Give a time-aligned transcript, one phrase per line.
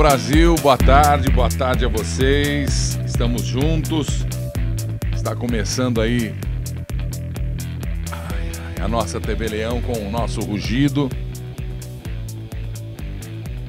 [0.00, 2.98] Brasil, boa tarde, boa tarde a vocês.
[3.04, 4.24] Estamos juntos.
[5.12, 6.34] Está começando aí
[8.82, 11.10] a nossa TV Leão com o nosso rugido.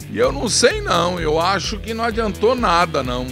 [0.09, 3.27] E eu não sei não, eu acho que não adiantou nada não.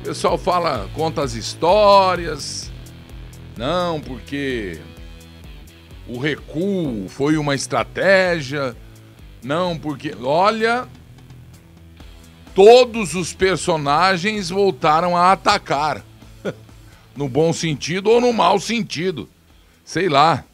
[0.00, 2.72] O pessoal fala, conta as histórias.
[3.58, 4.80] Não, porque
[6.08, 8.74] o recuo foi uma estratégia.
[9.42, 10.88] Não, porque olha,
[12.54, 16.04] todos os personagens voltaram a atacar.
[17.16, 19.28] no bom sentido ou no mau sentido.
[19.84, 20.44] Sei lá.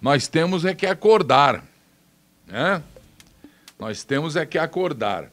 [0.00, 1.64] Nós temos é que acordar,
[2.46, 2.82] né?
[3.78, 5.30] Nós temos é que acordar.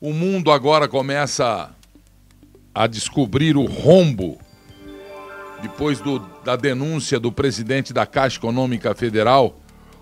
[0.00, 1.70] O mundo agora começa
[2.74, 4.38] a descobrir o rombo
[5.60, 9.58] depois do, da denúncia do presidente da Caixa Econômica Federal,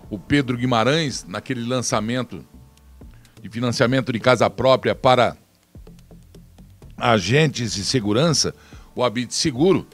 [0.09, 2.45] o Pedro Guimarães, naquele lançamento
[3.41, 5.37] de financiamento de casa própria para
[6.97, 8.53] agentes de segurança,
[8.95, 9.87] o Habite Seguro,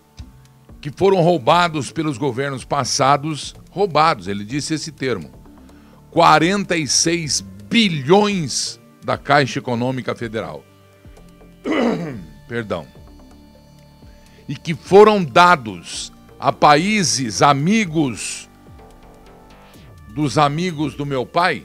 [0.79, 5.31] que foram roubados pelos governos passados, roubados, ele disse esse termo,
[6.11, 10.63] 46 bilhões da Caixa Econômica Federal.
[12.47, 12.85] Perdão.
[14.47, 18.49] E que foram dados a países amigos
[20.09, 21.63] dos amigos do meu pai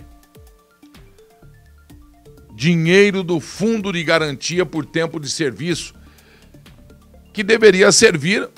[2.58, 5.94] dinheiro do Fundo de Garantia por Tempo de Serviço,
[7.32, 8.50] que deveria servir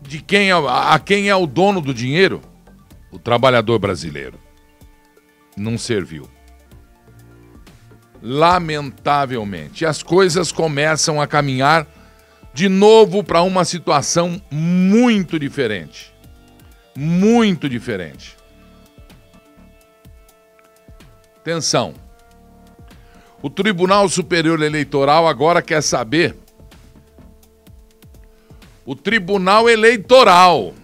[0.00, 2.40] de quem é, a quem é o dono do dinheiro,
[3.12, 4.40] o trabalhador brasileiro.
[5.54, 6.26] Não serviu.
[8.22, 11.86] Lamentavelmente, as coisas começam a caminhar
[12.54, 16.14] de novo para uma situação muito diferente.
[16.96, 18.34] Muito diferente.
[21.36, 22.05] Atenção.
[23.46, 26.36] O Tribunal Superior Eleitoral agora quer saber.
[28.84, 30.74] O Tribunal Eleitoral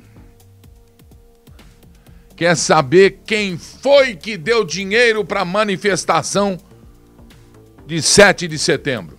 [2.37, 6.57] quer saber quem foi que deu dinheiro para a manifestação
[7.85, 9.19] de 7 de setembro.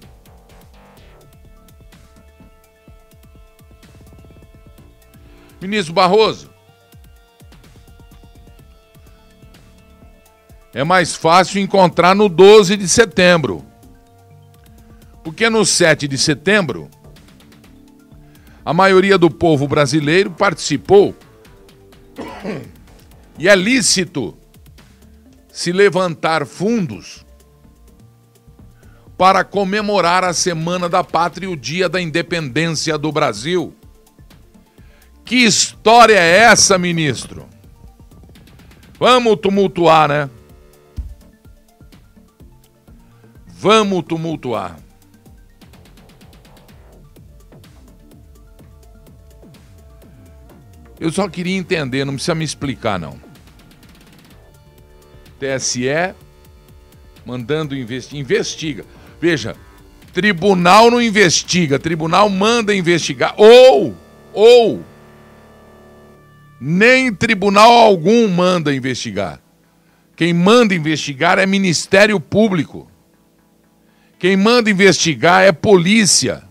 [5.59, 6.49] Ministro Barroso,
[10.73, 13.63] é mais fácil encontrar no 12 de setembro.
[15.23, 16.89] Porque no 7 de setembro,
[18.66, 21.16] a maioria do povo brasileiro participou
[23.38, 24.35] e é lícito
[25.51, 27.23] se levantar fundos
[29.16, 33.73] para comemorar a Semana da Pátria e o Dia da Independência do Brasil.
[35.23, 37.47] Que história é essa, ministro?
[39.00, 40.29] Vamos tumultuar, né?
[43.63, 44.78] Vamos tumultuar.
[51.00, 53.18] Eu só queria entender, não precisa me explicar, não.
[55.40, 56.13] TSE
[57.25, 58.19] mandando investigar.
[58.19, 58.85] Investiga.
[59.22, 59.56] Veja,
[60.12, 63.34] tribunal não investiga, tribunal manda investigar.
[63.38, 63.96] Ou,
[64.34, 64.84] ou,
[66.59, 69.40] nem tribunal algum manda investigar.
[70.18, 72.91] Quem manda investigar é Ministério Público.
[74.23, 76.44] Quem manda investigar é polícia.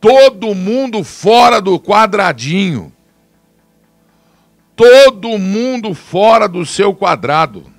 [0.00, 2.92] Todo mundo fora do quadradinho.
[4.74, 7.72] Todo mundo fora do seu quadrado.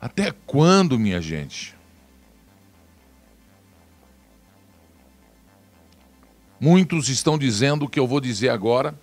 [0.00, 1.72] Até quando, minha gente?
[6.64, 8.98] Muitos estão dizendo o que eu vou dizer agora.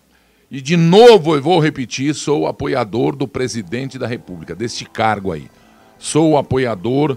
[0.50, 5.48] E de novo eu vou repetir: sou apoiador do presidente da República, deste cargo aí.
[6.00, 7.16] Sou apoiador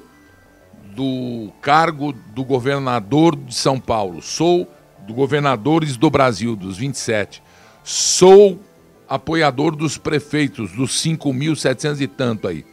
[0.95, 4.21] do cargo do governador de São Paulo.
[4.21, 4.71] Sou
[5.07, 7.43] do governadores do Brasil, dos 27.
[7.83, 8.61] Sou
[9.09, 12.67] apoiador dos prefeitos, dos 5.700 e tanto aí.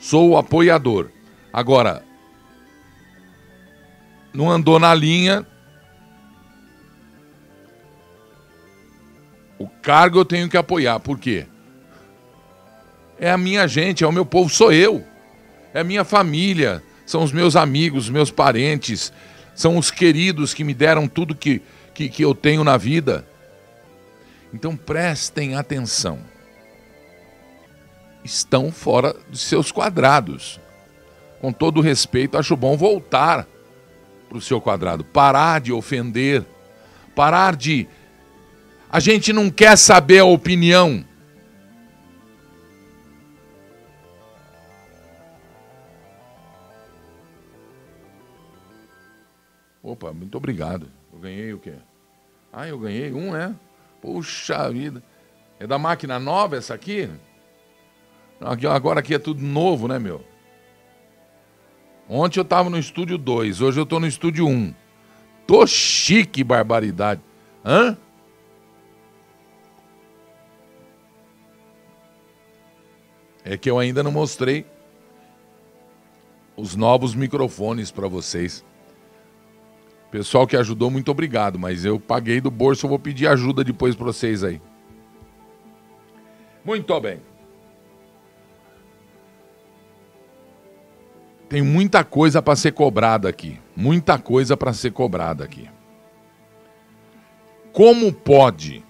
[0.00, 1.10] Sou apoiador.
[1.52, 2.02] Agora,
[4.34, 5.46] não andou na linha,
[9.58, 11.00] O cargo eu tenho que apoiar.
[11.00, 11.46] Por quê?
[13.18, 15.04] É a minha gente, é o meu povo, sou eu.
[15.74, 19.12] É a minha família, são os meus amigos, os meus parentes,
[19.54, 21.60] são os queridos que me deram tudo que,
[21.92, 23.26] que, que eu tenho na vida.
[24.52, 26.20] Então prestem atenção.
[28.24, 30.60] Estão fora de seus quadrados.
[31.40, 33.46] Com todo respeito, acho bom voltar
[34.28, 35.04] para o seu quadrado.
[35.04, 36.44] Parar de ofender.
[37.14, 37.88] Parar de.
[38.90, 41.04] A gente não quer saber a opinião.
[49.82, 50.88] Opa, muito obrigado.
[51.12, 51.74] Eu ganhei o quê?
[52.52, 53.54] Ah, eu ganhei um, é?
[54.00, 55.02] Puxa vida.
[55.60, 57.10] É da máquina nova essa aqui?
[58.40, 60.24] Agora aqui é tudo novo, né, meu?
[62.08, 64.50] Ontem eu estava no estúdio 2, hoje eu estou no estúdio 1.
[64.50, 64.74] Um.
[65.46, 67.20] Tô chique, barbaridade.
[67.64, 67.96] Hã?
[73.50, 74.66] É que eu ainda não mostrei
[76.54, 78.62] os novos microfones para vocês.
[80.10, 83.96] Pessoal que ajudou, muito obrigado, mas eu paguei do bolso, eu vou pedir ajuda depois
[83.96, 84.60] para vocês aí.
[86.62, 87.22] Muito bem.
[91.48, 93.58] Tem muita coisa para ser cobrada aqui.
[93.74, 95.70] Muita coisa para ser cobrada aqui.
[97.72, 98.84] Como pode,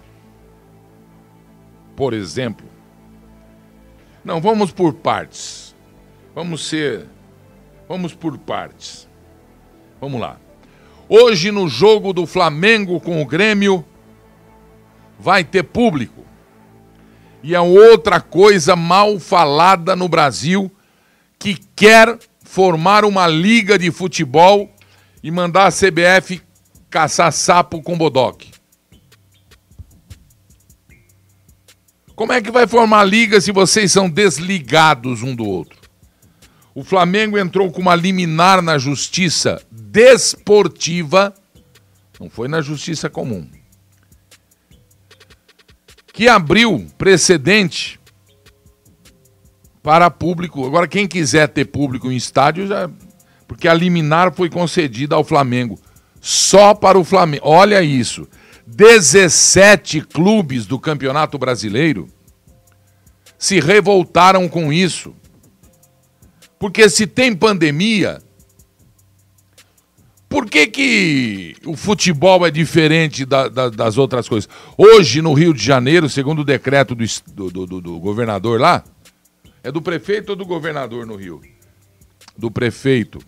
[1.95, 2.68] por exemplo,
[4.23, 5.75] não, vamos por partes.
[6.35, 7.05] Vamos ser.
[7.87, 9.07] Vamos por partes.
[9.99, 10.37] Vamos lá.
[11.07, 13.83] Hoje, no jogo do Flamengo com o Grêmio,
[15.17, 16.23] vai ter público.
[17.41, 20.71] E é outra coisa mal falada no Brasil
[21.37, 24.69] que quer formar uma liga de futebol
[25.23, 26.41] e mandar a CBF
[26.89, 28.58] caçar sapo com bodoque.
[32.19, 35.79] Como é que vai formar liga se vocês são desligados um do outro?
[36.75, 41.33] O Flamengo entrou com uma liminar na justiça desportiva,
[42.19, 43.47] não foi na justiça comum,
[46.11, 47.97] que abriu precedente
[49.81, 50.65] para público.
[50.65, 52.89] Agora, quem quiser ter público em estádio, já.
[53.47, 55.79] Porque a liminar foi concedida ao Flamengo.
[56.19, 57.43] Só para o Flamengo.
[57.47, 58.27] Olha isso.
[58.75, 62.07] 17 clubes do Campeonato Brasileiro
[63.37, 65.15] se revoltaram com isso.
[66.59, 68.21] Porque se tem pandemia,
[70.27, 74.49] por que, que o futebol é diferente da, da, das outras coisas?
[74.77, 77.05] Hoje, no Rio de Janeiro, segundo o decreto do,
[77.49, 78.83] do, do, do governador lá,
[79.63, 81.41] é do prefeito ou do governador no Rio?
[82.37, 83.19] Do prefeito.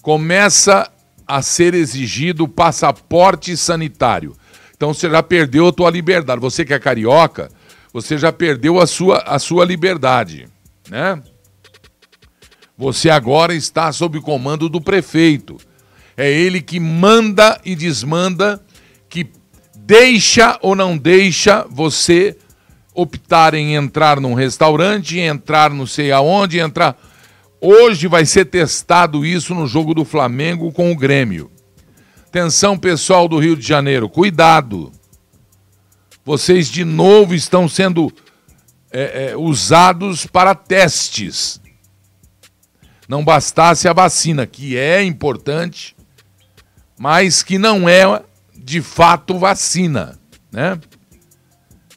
[0.00, 0.90] Começa
[1.26, 4.36] a ser exigido passaporte sanitário.
[4.80, 6.40] Então você já perdeu a tua liberdade.
[6.40, 7.50] Você que é carioca,
[7.92, 10.48] você já perdeu a sua, a sua liberdade,
[10.88, 11.22] né?
[12.78, 15.58] Você agora está sob o comando do prefeito.
[16.16, 18.58] É ele que manda e desmanda,
[19.06, 19.30] que
[19.76, 22.34] deixa ou não deixa você
[22.94, 26.98] optar em entrar num restaurante, entrar não sei aonde, entrar.
[27.60, 31.50] Hoje vai ser testado isso no jogo do Flamengo com o Grêmio.
[32.30, 34.92] Atenção, pessoal do Rio de Janeiro, cuidado.
[36.24, 38.08] Vocês de novo estão sendo
[38.92, 41.60] é, é, usados para testes.
[43.08, 45.96] Não bastasse a vacina, que é importante,
[46.96, 48.22] mas que não é
[48.56, 50.16] de fato vacina,
[50.52, 50.78] né?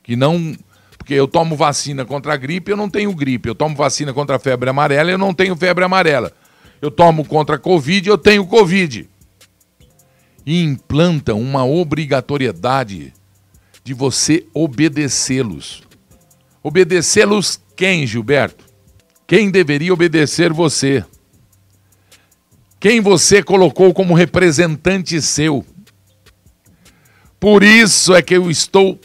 [0.02, 0.58] Que não
[0.98, 3.50] porque eu tomo vacina contra a gripe, eu não tenho gripe.
[3.50, 6.34] Eu tomo vacina contra a febre amarela, eu não tenho febre amarela.
[6.82, 9.13] Eu tomo contra a Covid, eu tenho Covid.
[10.46, 13.14] E implantam uma obrigatoriedade
[13.84, 15.84] de você obedecê-los.
[16.62, 18.66] Obedecê-los quem, Gilberto?
[19.26, 21.06] Quem deveria obedecer você?
[22.80, 25.66] Quem você colocou como representante seu?
[27.40, 29.00] Por isso é que eu estou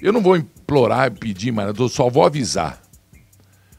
[0.00, 2.80] eu não vou implorar, pedir, mas eu só vou avisar.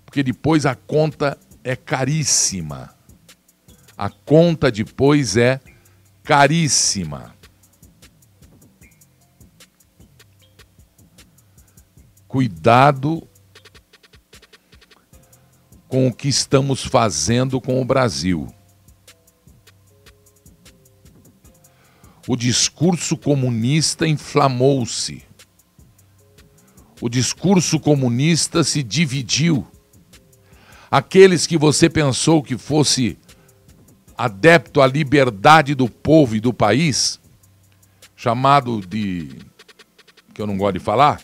[0.05, 2.93] Porque depois a conta é caríssima.
[3.97, 5.59] A conta depois é
[6.23, 7.35] caríssima.
[12.27, 13.27] Cuidado
[15.87, 18.47] com o que estamos fazendo com o Brasil.
[22.27, 25.25] O discurso comunista inflamou-se
[27.01, 29.67] o discurso comunista se dividiu.
[30.89, 33.17] Aqueles que você pensou que fosse
[34.21, 37.19] adepto à liberdade do povo e do país,
[38.15, 39.29] chamado de.
[40.31, 41.19] que eu não gosto de falar,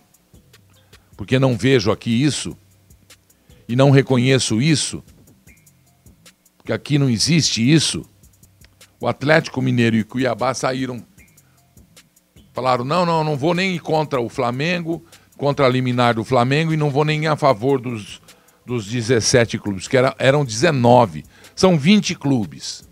[1.16, 2.58] porque não vejo aqui isso
[3.70, 5.04] e não reconheço isso,
[6.58, 8.04] porque aqui não existe isso.
[9.00, 11.06] O Atlético Mineiro e Cuiabá saíram,
[12.52, 15.06] falaram: não, não, não vou nem contra o Flamengo,
[15.38, 18.20] contra a liminar do Flamengo e não vou nem a favor dos,
[18.68, 21.24] dos 17 clubes, que era, eram 19.
[21.56, 22.86] São 20 clubes.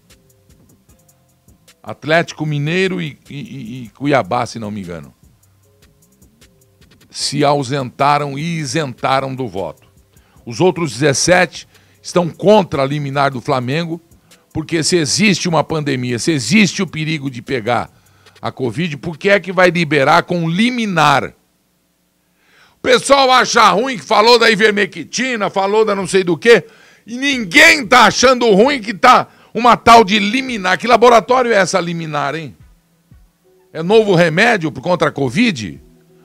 [1.83, 5.13] Atlético Mineiro e, e, e Cuiabá, se não me engano,
[7.11, 9.85] se ausentaram e isentaram do voto.
[10.45, 11.67] Os outros 17
[12.01, 14.01] estão contra a liminar do Flamengo,
[14.53, 17.91] porque se existe uma pandemia, se existe o perigo de pegar
[18.41, 21.33] a Covid, por que é que vai liberar com liminar?
[22.85, 26.63] Pessoal acha ruim que falou da ivermectina, falou da não sei do que,
[27.03, 30.77] e ninguém tá achando ruim que tá uma tal de liminar.
[30.77, 32.55] Que laboratório é essa liminar, hein?
[33.73, 35.81] É novo remédio contra a Covid?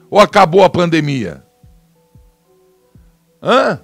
[0.07, 1.43] Ou acabou a pandemia?
[3.41, 3.81] Hã?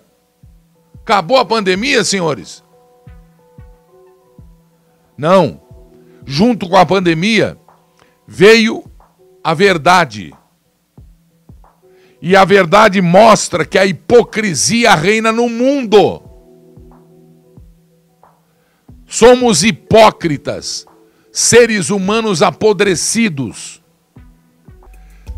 [1.01, 2.63] Acabou a pandemia, senhores?
[5.17, 5.59] Não.
[6.23, 7.57] Junto com a pandemia
[8.27, 8.83] veio
[9.43, 10.31] a verdade.
[12.27, 16.21] E a verdade mostra que a hipocrisia reina no mundo.
[19.05, 20.85] Somos hipócritas,
[21.31, 23.81] seres humanos apodrecidos.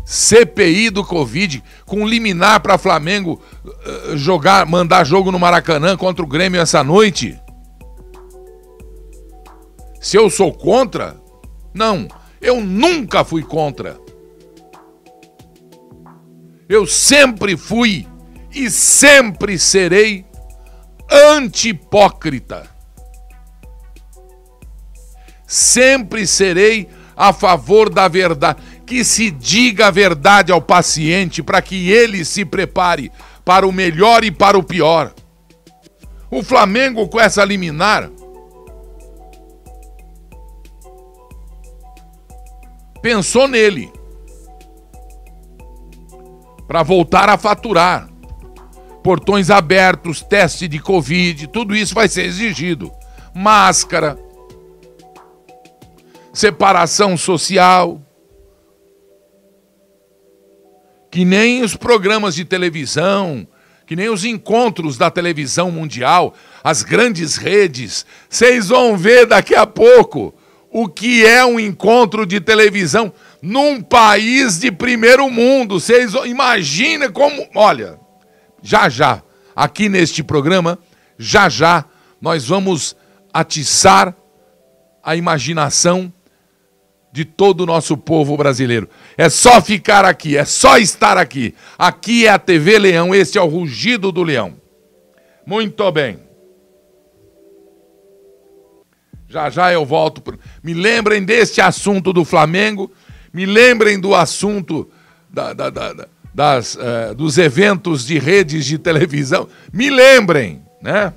[0.04, 6.28] CPI do Covid, com liminar para Flamengo uh, jogar, mandar jogo no Maracanã contra o
[6.28, 7.40] Grêmio essa noite.
[10.00, 11.16] Se eu sou contra?
[11.72, 12.08] Não,
[12.40, 14.09] eu nunca fui contra.
[16.70, 18.06] Eu sempre fui
[18.50, 20.24] e sempre serei
[21.10, 22.80] antipócrita
[25.50, 28.62] sempre serei a favor da verdade.
[28.86, 33.10] Que se diga a verdade ao paciente para que ele se prepare
[33.44, 35.12] para o melhor e para o pior.
[36.30, 38.08] O Flamengo com essa liminar
[43.02, 43.92] pensou nele
[46.70, 48.08] para voltar a faturar.
[49.02, 52.92] Portões abertos, teste de Covid, tudo isso vai ser exigido.
[53.34, 54.16] Máscara
[56.32, 58.00] separação social,
[61.10, 63.44] que nem os programas de televisão,
[63.84, 68.06] que nem os encontros da televisão mundial, as grandes redes.
[68.28, 70.32] Vocês vão ver daqui a pouco
[70.70, 75.80] o que é um encontro de televisão num país de primeiro mundo.
[75.80, 77.46] Vocês imaginem como.
[77.54, 77.98] Olha,
[78.62, 79.22] já já,
[79.54, 80.78] aqui neste programa,
[81.18, 81.84] já já,
[82.20, 82.96] nós vamos
[83.32, 84.14] atiçar
[85.02, 86.12] a imaginação
[87.12, 88.88] de todo o nosso povo brasileiro.
[89.16, 91.54] É só ficar aqui, é só estar aqui.
[91.78, 94.54] Aqui é a TV Leão, este é o rugido do leão.
[95.44, 96.20] Muito bem.
[99.28, 100.22] Já já eu volto.
[100.62, 102.90] Me lembrem deste assunto do Flamengo,
[103.32, 104.90] me lembrem do assunto
[105.28, 109.48] da, da, da, das, uh, dos eventos de redes de televisão.
[109.72, 111.12] Me lembrem, né?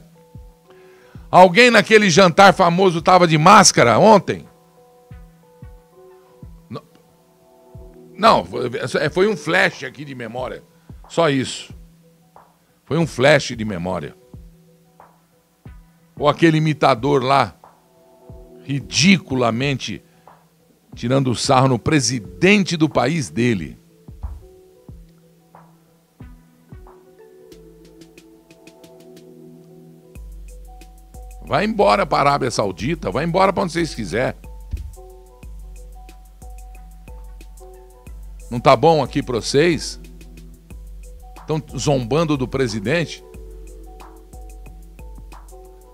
[1.29, 4.47] Alguém naquele jantar famoso estava de máscara ontem?
[8.15, 8.47] Não,
[8.99, 10.63] é, foi um flash aqui de memória.
[11.09, 11.73] Só isso.
[12.85, 14.15] Foi um flash de memória.
[16.15, 17.55] Ou aquele imitador lá,
[18.63, 20.03] ridiculamente
[20.93, 23.77] tirando sarro no presidente do país dele.
[31.45, 34.39] Vai embora para a Arábia Saudita, vai embora para onde vocês quiserem.
[38.49, 39.99] Não tá bom aqui para vocês?
[41.37, 43.23] Estão zombando do presidente?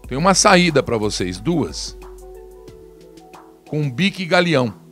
[0.07, 1.97] Tem uma saída para vocês, duas.
[3.67, 4.88] Com bique e galeão.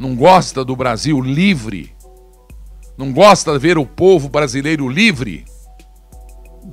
[0.00, 1.94] Não gosta do Brasil livre?
[2.96, 5.44] Não gosta de ver o povo brasileiro livre?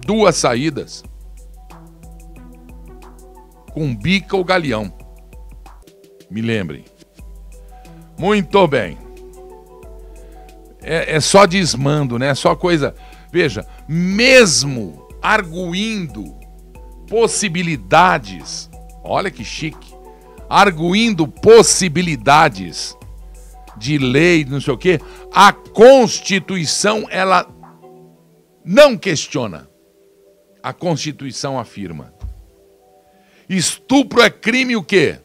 [0.06, 1.04] Duas saídas.
[3.74, 4.94] Com bica ou galeão.
[6.32, 6.86] Me lembrem.
[8.18, 8.98] Muito bem.
[10.82, 12.30] É, é só desmando, né?
[12.30, 12.96] É só coisa.
[13.30, 16.34] Veja, mesmo arguindo
[17.10, 18.70] possibilidades,
[19.04, 19.94] olha que chique,
[20.50, 22.97] arguindo possibilidades
[23.78, 25.00] de lei, não sei o quê,
[25.32, 27.48] a Constituição, ela
[28.64, 29.70] não questiona.
[30.62, 32.14] A Constituição afirma.
[33.48, 35.20] Estupro é crime o quê?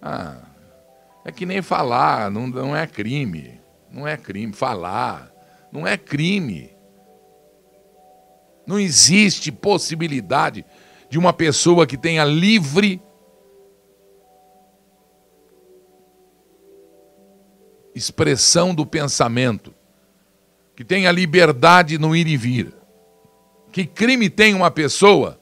[0.00, 0.38] Ah,
[1.24, 3.60] é que nem falar, não, não é crime.
[3.90, 4.52] Não é crime.
[4.52, 5.32] Falar
[5.72, 6.70] não é crime.
[8.66, 10.64] Não existe possibilidade
[11.08, 13.02] de uma pessoa que tenha livre
[17.94, 19.74] expressão do pensamento,
[20.74, 22.72] que tenha liberdade no ir e vir.
[23.70, 25.38] Que crime tem uma pessoa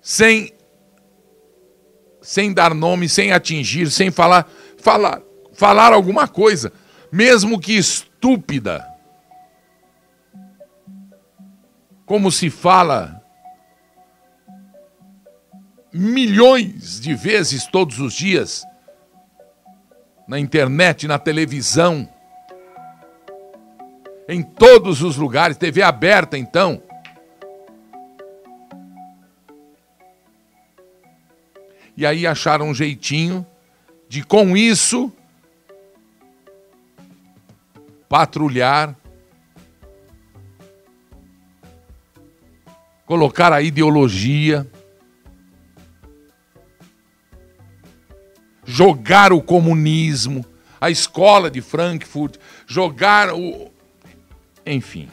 [0.00, 0.52] sem
[2.20, 4.48] sem dar nome, sem atingir, sem falar,
[4.78, 5.20] falar,
[5.52, 6.72] falar alguma coisa,
[7.12, 8.82] mesmo que estúpida.
[12.06, 13.22] Como se fala
[15.92, 18.64] milhões de vezes todos os dias
[20.26, 22.08] na internet, na televisão,
[24.28, 26.82] em todos os lugares, TV aberta então.
[31.96, 33.46] E aí acharam um jeitinho
[34.08, 35.12] de, com isso,
[38.08, 38.96] patrulhar,
[43.06, 44.66] colocar a ideologia,
[48.64, 50.44] jogar o comunismo,
[50.80, 53.70] a escola de Frankfurt, jogar o.
[54.66, 55.08] Enfim.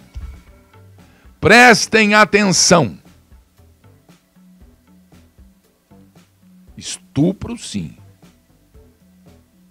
[1.39, 2.98] Prestem atenção.
[6.77, 7.98] Estupro, sim.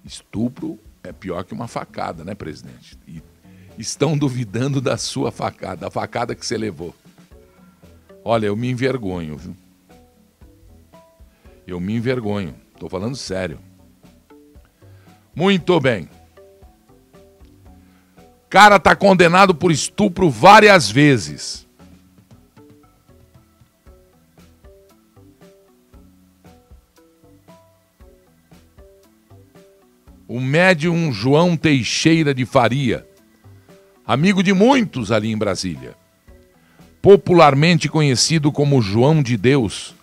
[0.04, 2.98] Estupro é pior que uma facada, né, presidente?
[3.06, 3.22] E
[3.78, 6.94] estão duvidando da sua facada, da facada que você levou.
[8.24, 9.56] Olha, eu me envergonho, viu?
[11.66, 12.54] Eu me envergonho.
[12.74, 13.58] Estou falando sério.
[15.34, 16.08] Muito bem.
[18.48, 21.68] Cara está condenado por estupro várias vezes.
[30.26, 33.06] O médium João Teixeira de Faria,
[34.06, 35.96] amigo de muitos ali em Brasília,
[37.02, 39.94] popularmente conhecido como João de Deus,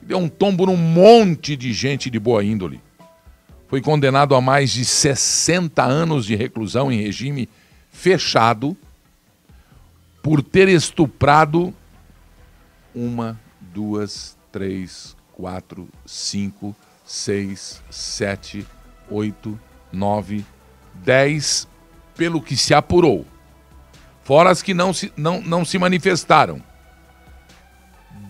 [0.00, 2.85] deu um tombo num monte de gente de boa índole
[3.68, 7.48] foi condenado a mais de 60 anos de reclusão em regime
[7.90, 8.76] fechado
[10.22, 11.74] por ter estuprado
[12.94, 18.66] uma, duas, três, quatro, cinco, seis, sete,
[19.10, 19.58] oito,
[19.92, 20.44] nove,
[20.94, 21.68] dez,
[22.16, 23.26] pelo que se apurou.
[24.24, 26.60] Fora as que não se, não, não se manifestaram.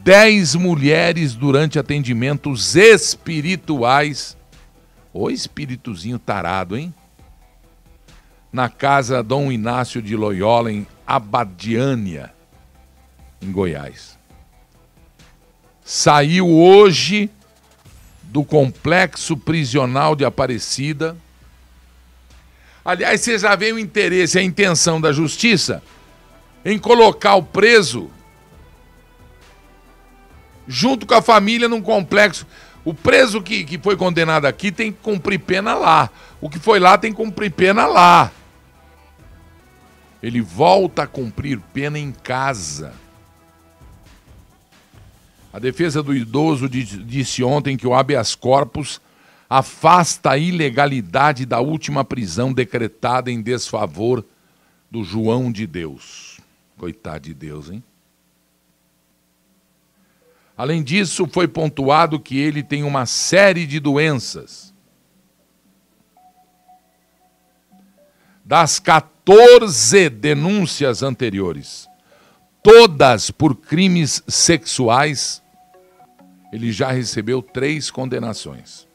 [0.03, 4.37] Dez mulheres durante atendimentos espirituais
[5.19, 6.95] Ô espíritozinho tarado, hein?
[8.53, 12.35] Na casa Dom Inácio de Loyola, em Abadiânia,
[13.41, 14.19] em Goiás.
[15.83, 17.31] Saiu hoje
[18.25, 21.17] do complexo prisional de Aparecida.
[22.85, 25.83] Aliás, você já vê o interesse, a intenção da justiça
[26.63, 28.11] em colocar o preso
[30.69, 32.47] junto com a família num complexo.
[32.87, 36.09] O preso que, que foi condenado aqui tem que cumprir pena lá.
[36.41, 38.31] O que foi lá tem que cumprir pena lá.
[40.23, 42.95] Ele volta a cumprir pena em casa.
[45.53, 49.01] A defesa do idoso disse ontem que o habeas corpus
[49.51, 54.25] afasta a ilegalidade da última prisão decretada em desfavor
[54.89, 56.39] do João de Deus.
[56.79, 57.83] Coitado de Deus, hein?
[60.57, 64.75] Além disso, foi pontuado que ele tem uma série de doenças.
[68.45, 71.89] Das 14 denúncias anteriores,
[72.63, 75.43] todas por crimes sexuais,
[76.53, 78.87] ele já recebeu três condenações.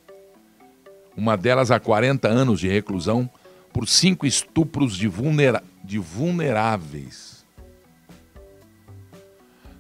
[1.16, 3.30] Uma delas a 40 anos de reclusão
[3.72, 7.46] por cinco estupros de, vulnera de vulneráveis.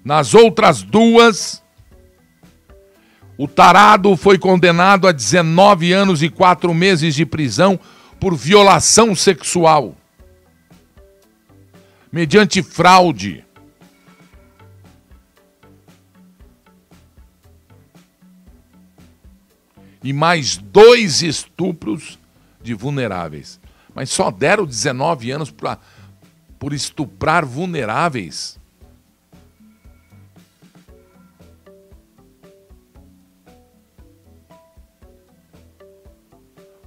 [0.04, 1.61] Nas outras duas,
[3.38, 7.80] o tarado foi condenado a 19 anos e 4 meses de prisão
[8.20, 9.96] por violação sexual,
[12.12, 13.44] mediante fraude.
[20.04, 22.20] E mais dois estupros
[22.62, 23.60] de vulneráveis.
[23.94, 25.78] Mas só deram 19 anos pra,
[26.58, 28.61] por estuprar vulneráveis.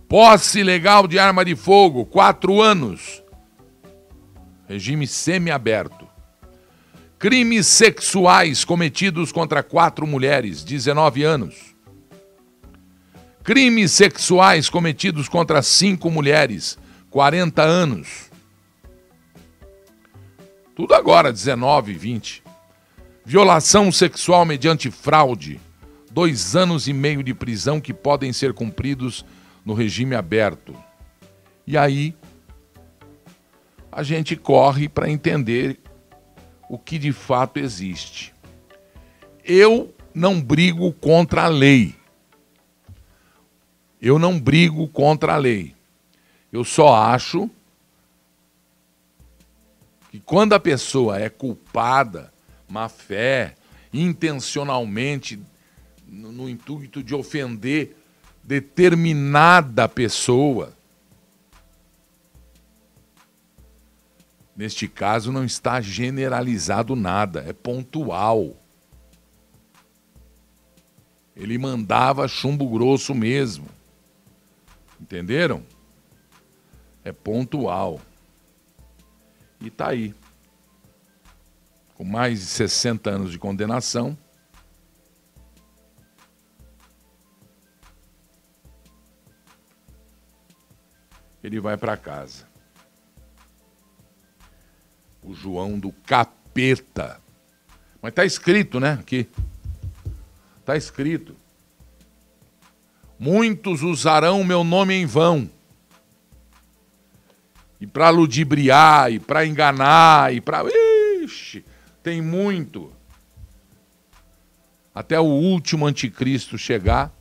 [0.09, 3.23] Posse ilegal de arma de fogo, quatro anos.
[4.69, 6.07] Regime semiaberto.
[7.19, 11.75] Crimes sexuais cometidos contra quatro mulheres, 19 anos.
[13.43, 16.79] Crimes sexuais cometidos contra cinco mulheres,
[17.11, 18.31] 40 anos.
[20.75, 22.43] Tudo agora, 19, 20.
[23.25, 25.61] Violação sexual mediante fraude,
[26.11, 29.25] dois anos e meio de prisão que podem ser cumpridos
[29.65, 30.77] no regime aberto.
[31.67, 32.15] E aí
[33.91, 35.79] a gente corre para entender
[36.69, 38.35] o que de fato existe.
[39.45, 41.95] Eu não brigo contra a lei.
[44.01, 45.75] Eu não brigo contra a lei.
[46.53, 47.49] Eu só acho
[50.11, 52.33] que quando a pessoa é culpada,
[52.69, 53.55] má fé,
[53.93, 55.41] intencionalmente,
[56.07, 57.97] no, no intuito de ofender
[58.45, 60.73] determinada pessoa,
[64.55, 68.55] neste caso não está generalizado nada, é pontual.
[71.35, 73.67] Ele mandava chumbo grosso mesmo.
[75.01, 75.65] Entenderam?
[77.03, 78.01] É pontual.
[79.61, 80.15] E está aí.
[81.97, 84.17] Com mais de 60 anos de condenação.
[91.45, 92.47] Ele vai para casa.
[95.23, 97.21] O João do capeta.
[98.01, 98.93] Mas está escrito, né?
[98.93, 99.29] Aqui.
[100.59, 101.37] Está escrito.
[103.19, 105.51] Muitos usarão meu nome em vão.
[107.79, 110.65] E para ludibriar, e para enganar, e para.
[111.23, 111.63] Ixi,
[112.03, 112.91] tem muito.
[114.95, 117.13] Até o último anticristo chegar.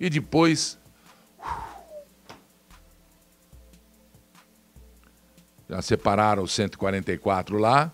[0.00, 0.78] E depois.
[5.74, 7.90] Já separaram os 144 lá.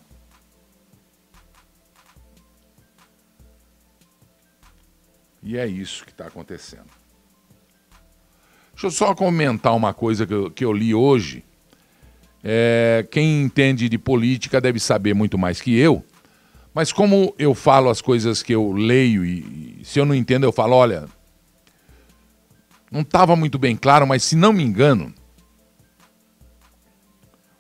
[5.43, 6.91] E é isso que está acontecendo.
[8.73, 11.43] Deixa eu só comentar uma coisa que eu, que eu li hoje.
[12.45, 16.05] É, quem entende de política deve saber muito mais que eu.
[16.75, 20.45] Mas como eu falo as coisas que eu leio e, e se eu não entendo,
[20.45, 21.09] eu falo, olha,
[22.93, 25.15] não estava muito bem claro, mas se não me engano,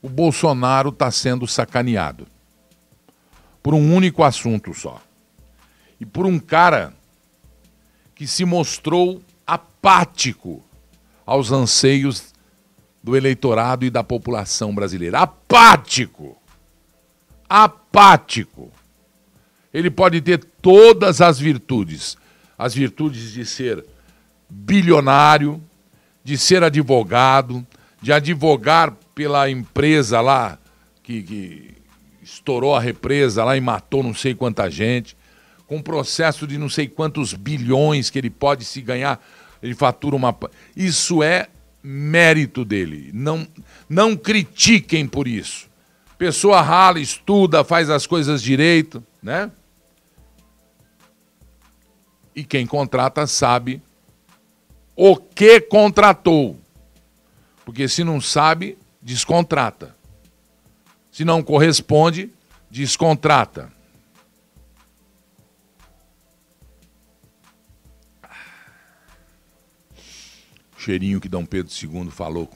[0.02, 2.26] o Bolsonaro está sendo sacaneado
[3.62, 5.00] por um único assunto só.
[5.98, 6.94] E por um cara
[8.14, 10.62] que se mostrou apático
[11.26, 12.32] aos anseios
[13.02, 15.20] do eleitorado e da população brasileira.
[15.20, 16.36] Apático!
[17.48, 18.70] Apático!
[19.72, 22.16] Ele pode ter todas as virtudes.
[22.58, 23.84] As virtudes de ser
[24.48, 25.62] bilionário,
[26.24, 27.66] de ser advogado,
[28.02, 30.58] de advogar pela empresa lá
[31.02, 31.74] que, que
[32.22, 35.14] estourou a represa lá e matou não sei quanta gente
[35.66, 39.22] com um processo de não sei quantos bilhões que ele pode se ganhar,
[39.62, 40.34] ele fatura uma.
[40.74, 41.48] Isso é
[41.82, 43.10] mérito dele.
[43.12, 43.46] Não,
[43.86, 45.68] não critiquem por isso.
[46.16, 49.50] Pessoa rala, estuda, faz as coisas direito, né?
[52.34, 53.82] E quem contrata sabe
[54.96, 56.58] o que contratou.
[57.70, 58.76] Porque se não sabe,
[59.10, 59.96] descontrata.
[61.10, 62.32] Se não corresponde,
[62.70, 63.72] descontrata.
[70.78, 72.50] cheirinho que Dom Pedro II falou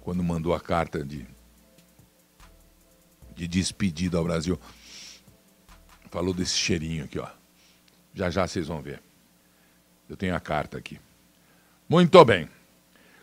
[0.00, 1.24] quando mandou a carta de,
[3.36, 4.58] de despedida ao Brasil.
[6.10, 7.28] Falou desse cheirinho aqui, ó.
[8.12, 9.00] Já já vocês vão ver.
[10.08, 10.98] Eu tenho a carta aqui.
[11.88, 12.48] Muito bem.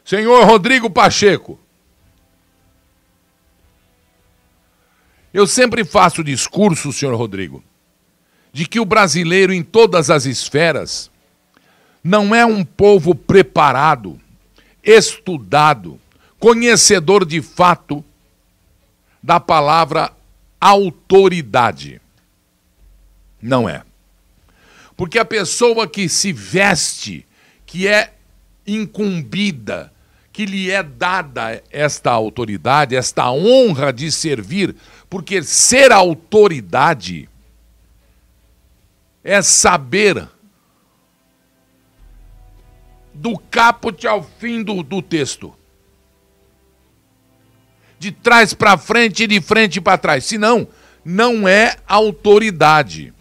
[0.05, 1.59] Senhor Rodrigo Pacheco.
[5.33, 7.63] Eu sempre faço discurso, senhor Rodrigo,
[8.51, 11.09] de que o brasileiro, em todas as esferas,
[12.03, 14.19] não é um povo preparado,
[14.83, 15.99] estudado,
[16.39, 18.03] conhecedor de fato
[19.23, 20.11] da palavra
[20.59, 22.01] autoridade.
[23.41, 23.83] Não é.
[24.97, 27.25] Porque a pessoa que se veste,
[27.65, 28.13] que é
[28.67, 29.91] incumbida,
[30.31, 34.75] que lhe é dada esta autoridade, esta honra de servir,
[35.11, 37.27] porque ser autoridade
[39.21, 40.25] é saber
[43.13, 45.53] do caput ao fim do, do texto.
[47.99, 50.23] De trás para frente e de frente para trás.
[50.23, 50.65] Senão,
[51.03, 53.13] não é autoridade.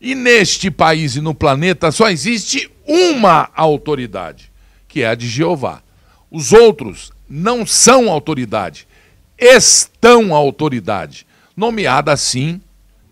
[0.00, 4.50] E neste país e no planeta só existe uma autoridade,
[4.88, 5.82] que é a de Jeová.
[6.30, 8.88] Os outros não são autoridade,
[9.40, 11.26] estão autoridade,
[11.56, 12.60] nomeada assim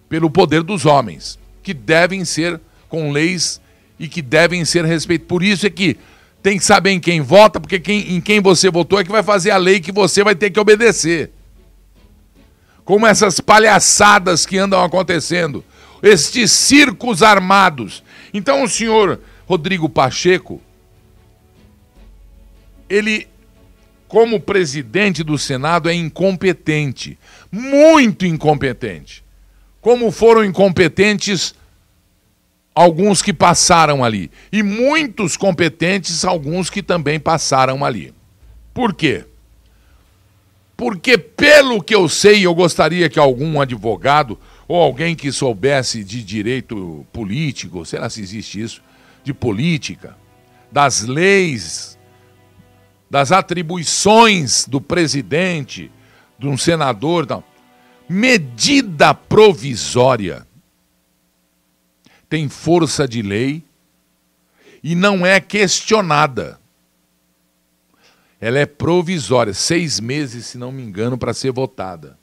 [0.09, 3.61] pelo poder dos homens, que devem ser com leis
[3.99, 5.29] e que devem ser respeitados.
[5.29, 5.97] Por isso é que
[6.43, 9.23] tem que saber em quem vota, porque quem, em quem você votou é que vai
[9.23, 11.31] fazer a lei que você vai ter que obedecer.
[12.85, 15.65] Como essas palhaçadas que andam acontecendo,
[16.03, 18.03] estes circos armados.
[18.33, 20.61] Então o senhor Rodrigo Pacheco,
[22.89, 23.27] ele,
[24.09, 27.19] como presidente do Senado, é incompetente,
[27.53, 29.23] muito incompetente.
[29.81, 31.55] Como foram incompetentes
[32.75, 34.31] alguns que passaram ali.
[34.53, 38.15] E muitos competentes, alguns que também passaram ali.
[38.73, 39.25] Por quê?
[40.77, 46.23] Porque, pelo que eu sei, eu gostaria que algum advogado ou alguém que soubesse de
[46.23, 48.81] direito político, será se existe isso,
[49.25, 50.17] de política,
[50.71, 51.98] das leis,
[53.11, 55.91] das atribuições do presidente,
[56.39, 57.43] de um senador, não.
[58.09, 60.47] medida provisória
[62.29, 63.65] tem força de lei
[64.83, 66.59] e não é questionada.
[68.41, 72.17] Ela é provisória, seis meses, se não me engano, para ser votada.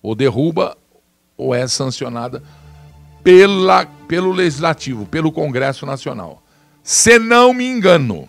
[0.00, 0.78] Ou derruba
[1.36, 2.42] ou é sancionada
[3.22, 6.42] pela, pelo Legislativo, pelo Congresso Nacional.
[6.82, 8.28] Se não me engano.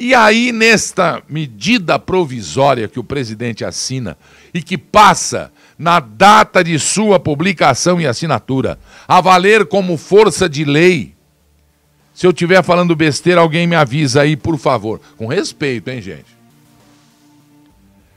[0.00, 4.16] E aí, nesta medida provisória que o presidente assina
[4.54, 10.64] e que passa na data de sua publicação e assinatura, a valer como força de
[10.64, 11.14] lei.
[12.14, 15.02] Se eu estiver falando besteira, alguém me avisa aí, por favor.
[15.18, 16.34] Com respeito, hein, gente?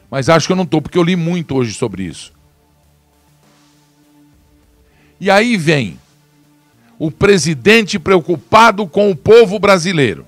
[0.09, 2.31] Mas acho que eu não estou, porque eu li muito hoje sobre isso.
[5.19, 5.99] E aí vem
[6.97, 10.25] o presidente preocupado com o povo brasileiro.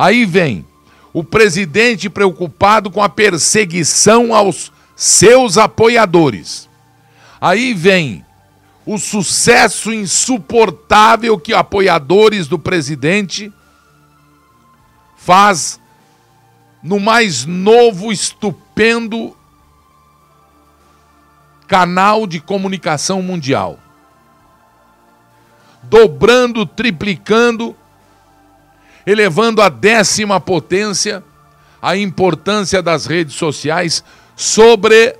[0.00, 0.64] Aí vem
[1.12, 6.70] o presidente preocupado com a perseguição aos seus apoiadores.
[7.38, 8.24] Aí vem
[8.86, 13.52] o sucesso insuportável que apoiadores do presidente
[15.18, 15.78] faz
[16.82, 19.36] no mais novo, estupendo
[21.66, 23.78] canal de comunicação mundial.
[25.82, 27.76] Dobrando, triplicando,
[29.06, 31.22] elevando a décima potência
[31.80, 34.04] a importância das redes sociais
[34.36, 35.16] sobre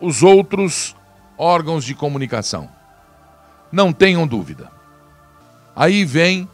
[0.00, 0.94] os outros
[1.36, 2.70] órgãos de comunicação.
[3.70, 4.72] Não tenham dúvida.
[5.74, 6.48] Aí vem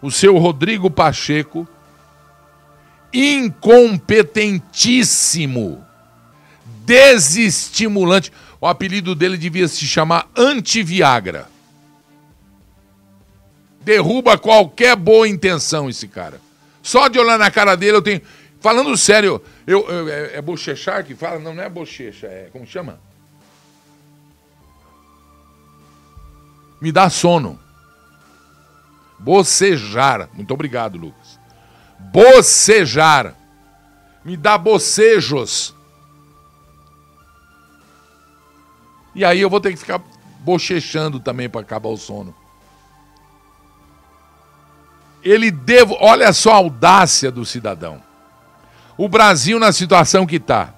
[0.00, 1.68] o seu Rodrigo Pacheco,
[3.12, 5.84] incompetentíssimo,
[6.84, 8.32] desestimulante.
[8.60, 11.54] O apelido dele devia se chamar Antiviagra.
[13.86, 16.40] Derruba qualquer boa intenção esse cara.
[16.82, 18.20] Só de olhar na cara dele eu tenho.
[18.60, 21.38] Falando sério, eu, eu é, é bochechar que fala?
[21.38, 22.48] Não, não é bochecha, é.
[22.52, 22.98] Como chama?
[26.80, 27.60] Me dá sono.
[29.20, 30.28] Bocejar.
[30.34, 31.38] Muito obrigado, Lucas.
[32.12, 33.36] Bocejar.
[34.24, 35.72] Me dá bocejos.
[39.14, 40.02] E aí eu vou ter que ficar
[40.40, 42.34] bochechando também para acabar o sono.
[45.28, 48.06] Ele devo, olha só a audácia do cidadão
[48.96, 50.72] o Brasil na situação que está.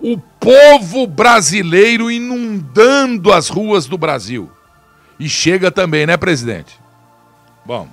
[0.00, 4.50] O povo brasileiro inundando as ruas do Brasil.
[5.18, 6.78] E chega também, né, presidente?
[7.64, 7.86] Bom,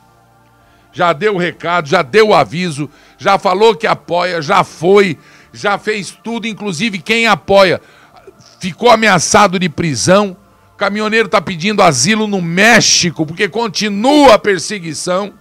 [0.93, 5.19] já deu o recado, já deu o aviso, já falou que apoia, já foi,
[5.51, 7.81] já fez tudo, inclusive quem apoia
[8.61, 10.37] ficou ameaçado de prisão.
[10.73, 15.33] O caminhoneiro está pedindo asilo no México porque continua a perseguição.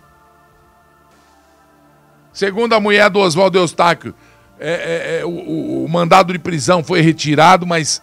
[2.36, 4.14] Segundo a mulher do Oswaldo Eustáquio,
[4.60, 8.02] é, é, é, o, o, mandado de prisão foi retirado, mas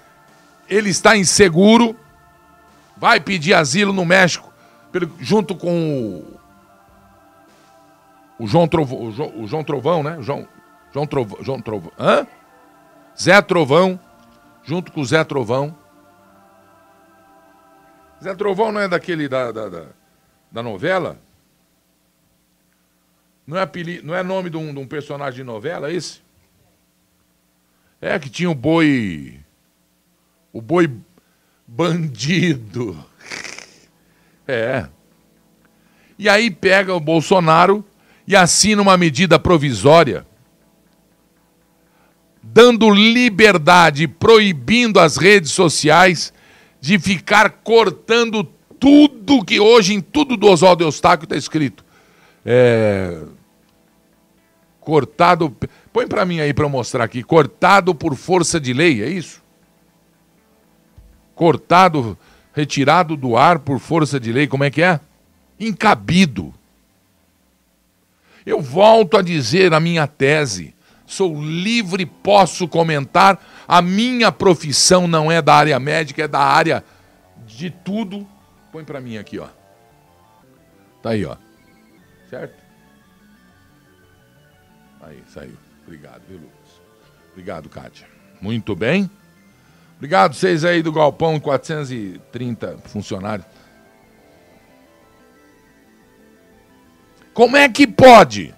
[0.67, 1.95] ele está inseguro.
[2.97, 4.51] Vai pedir asilo no México,
[4.91, 6.25] pelo, junto com
[8.39, 10.17] o, o, João Trovão, o, João, o João Trovão, né?
[10.19, 10.47] João,
[10.91, 11.63] João Trovão, João.
[11.99, 12.25] Hã?
[13.21, 13.99] Zé Trovão,
[14.63, 15.77] junto com o Zé Trovão.
[18.23, 19.83] Zé Trovão não é daquele da, da, da,
[20.51, 21.19] da novela?
[23.45, 26.21] Não é, apelido, não é nome de um, de um personagem de novela esse?
[27.99, 29.39] É que tinha o boi.
[30.51, 30.89] O boi
[31.67, 32.97] bandido.
[34.45, 34.89] É.
[36.19, 37.83] E aí pega o Bolsonaro
[38.27, 40.25] e assina uma medida provisória
[42.43, 46.33] dando liberdade, proibindo as redes sociais
[46.81, 48.43] de ficar cortando
[48.77, 51.85] tudo que hoje em tudo do Oswaldo Eustáquio está escrito
[52.45, 53.21] é,
[54.79, 55.55] cortado.
[55.91, 57.23] Põe para mim aí para eu mostrar aqui.
[57.23, 59.41] Cortado por força de lei, é isso?
[61.35, 62.17] Cortado,
[62.53, 64.99] retirado do ar por força de lei, como é que é?
[65.59, 66.53] Incabido.
[68.45, 70.75] Eu volto a dizer a minha tese.
[71.05, 73.41] Sou livre, posso comentar.
[73.67, 76.83] A minha profissão não é da área médica, é da área
[77.45, 78.27] de tudo.
[78.71, 79.47] Põe para mim aqui, ó.
[81.01, 81.35] Tá aí, ó.
[82.33, 82.55] Certo?
[85.01, 85.55] Aí, saiu.
[85.83, 86.81] Obrigado, viu, Lucas?
[87.31, 88.07] Obrigado, Kátia.
[88.41, 89.07] Muito bem.
[89.97, 93.45] Obrigado, vocês aí do Galpão, 430 funcionários.
[97.35, 98.51] Como é que pode?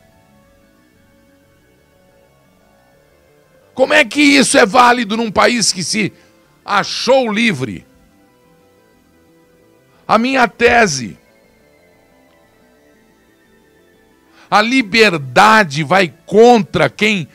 [3.74, 6.14] Como é que isso é válido num país que se
[6.64, 7.86] achou livre?
[10.08, 11.25] A minha tese.
[14.50, 17.28] A liberdade vai contra quem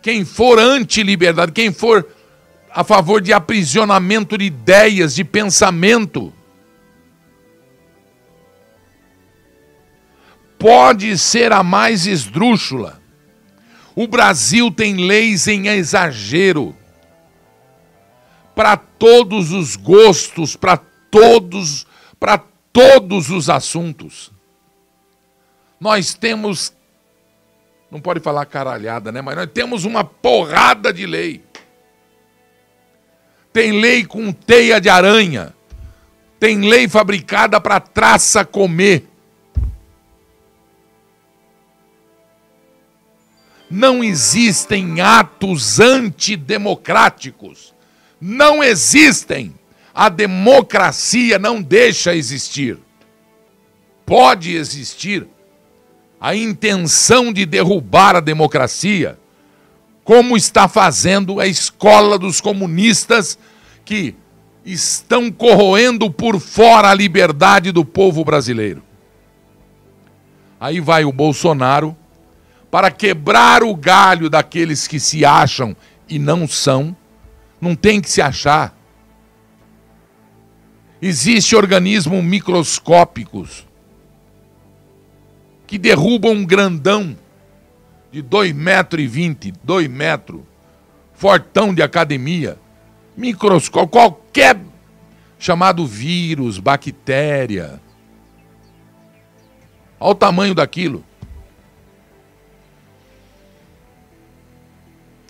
[0.00, 2.06] quem for anti-liberdade, quem for
[2.70, 6.32] a favor de aprisionamento de ideias, de pensamento.
[10.58, 13.00] Pode ser a mais esdrúxula.
[13.94, 16.74] O Brasil tem leis em exagero.
[18.54, 20.76] Para todos os gostos, para
[21.10, 21.86] todos,
[22.18, 22.38] para
[22.72, 24.32] todos os assuntos.
[25.80, 26.72] Nós temos
[27.90, 29.22] não pode falar caralhada, né?
[29.22, 31.42] Mas nós temos uma porrada de lei.
[33.52, 35.54] Tem lei com teia de aranha.
[36.38, 39.08] Tem lei fabricada para traça comer.
[43.70, 47.74] Não existem atos antidemocráticos.
[48.20, 49.54] Não existem.
[49.94, 52.78] A democracia não deixa existir.
[54.04, 55.26] Pode existir
[56.20, 59.18] a intenção de derrubar a democracia
[60.08, 63.38] como está fazendo a escola dos comunistas
[63.84, 64.14] que
[64.64, 68.82] estão corroendo por fora a liberdade do povo brasileiro.
[70.58, 71.94] Aí vai o Bolsonaro
[72.70, 75.76] para quebrar o galho daqueles que se acham
[76.08, 76.96] e não são,
[77.60, 78.74] não tem que se achar.
[81.02, 83.67] Existem organismos microscópicos
[85.68, 87.14] que derrubam um grandão
[88.10, 90.40] de 2,20 metros, e 20, 2 metros,
[91.12, 92.58] fortão de academia,
[93.14, 94.58] microscópio, qualquer
[95.38, 97.78] chamado vírus, bactéria.
[100.00, 101.04] Olha o tamanho daquilo.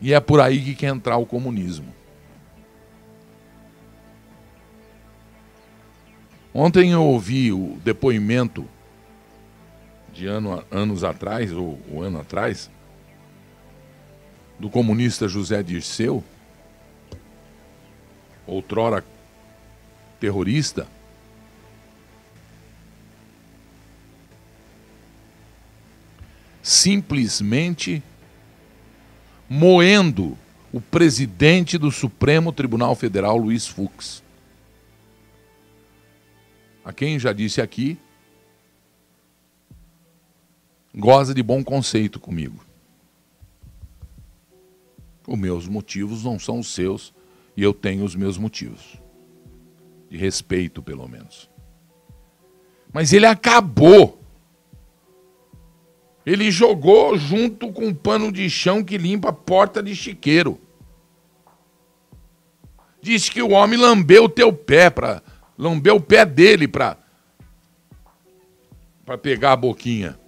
[0.00, 1.92] E é por aí que quer entrar o comunismo.
[6.54, 8.64] Ontem eu ouvi o depoimento
[10.18, 12.68] de ano, anos atrás, ou, ou ano atrás,
[14.58, 16.24] do comunista José Dirceu,
[18.44, 19.04] outrora
[20.18, 20.88] terrorista,
[26.60, 28.02] simplesmente
[29.48, 30.36] moendo
[30.72, 34.20] o presidente do Supremo Tribunal Federal, Luiz Fux.
[36.84, 37.96] A quem já disse aqui
[40.98, 42.58] goza de bom conceito comigo.
[45.26, 47.14] Os meus motivos não são os seus
[47.56, 48.96] e eu tenho os meus motivos.
[50.10, 51.48] De respeito, pelo menos.
[52.92, 54.18] Mas ele acabou.
[56.26, 60.58] Ele jogou junto com um pano de chão que limpa a porta de chiqueiro.
[63.00, 65.22] Disse que o homem lambeu o teu pé para
[65.56, 66.96] lambeu o pé dele para
[69.04, 70.18] para pegar a boquinha.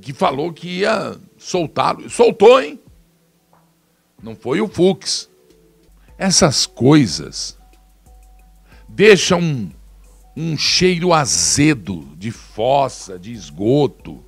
[0.00, 2.08] Que falou que ia soltá-lo.
[2.08, 2.80] Soltou, hein?
[4.22, 5.28] Não foi o Fux.
[6.16, 7.58] Essas coisas
[8.88, 9.70] deixam um,
[10.36, 14.24] um cheiro azedo de fossa, de esgoto,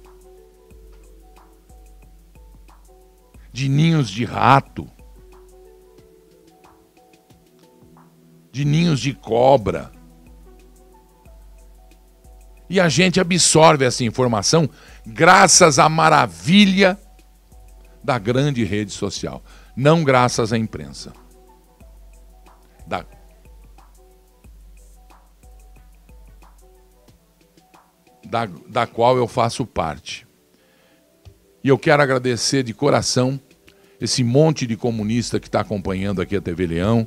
[3.53, 4.91] de ninhos de rato,
[8.51, 9.93] de ninhos de cobra.
[12.69, 14.69] E a gente absorve essa informação
[15.07, 16.99] graças à maravilha
[18.03, 19.43] da grande rede social,
[19.77, 21.13] não graças à imprensa.
[22.87, 23.05] Da,
[28.25, 30.27] da, da qual eu faço parte.
[31.63, 33.41] E eu quero agradecer de coração
[33.99, 37.07] esse monte de comunista que está acompanhando aqui a TV Leão,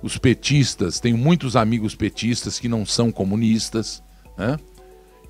[0.00, 4.00] os petistas, tenho muitos amigos petistas que não são comunistas,
[4.36, 4.56] né?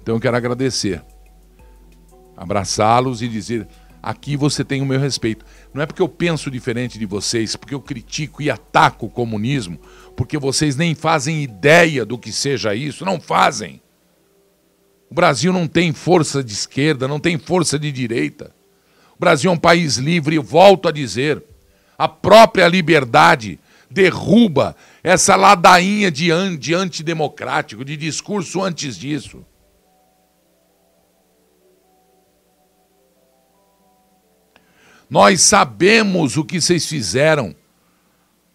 [0.02, 1.02] Então eu quero agradecer
[2.38, 3.66] abraçá-los e dizer:
[4.02, 5.44] aqui você tem o meu respeito.
[5.74, 9.78] Não é porque eu penso diferente de vocês, porque eu critico e ataco o comunismo,
[10.16, 13.82] porque vocês nem fazem ideia do que seja isso, não fazem.
[15.10, 18.54] O Brasil não tem força de esquerda, não tem força de direita.
[19.16, 21.42] O Brasil é um país livre, volto a dizer,
[21.96, 23.58] a própria liberdade
[23.90, 26.28] derruba essa ladainha de,
[26.58, 29.44] de antidemocrático, de discurso antes disso.
[35.08, 37.54] Nós sabemos o que vocês fizeram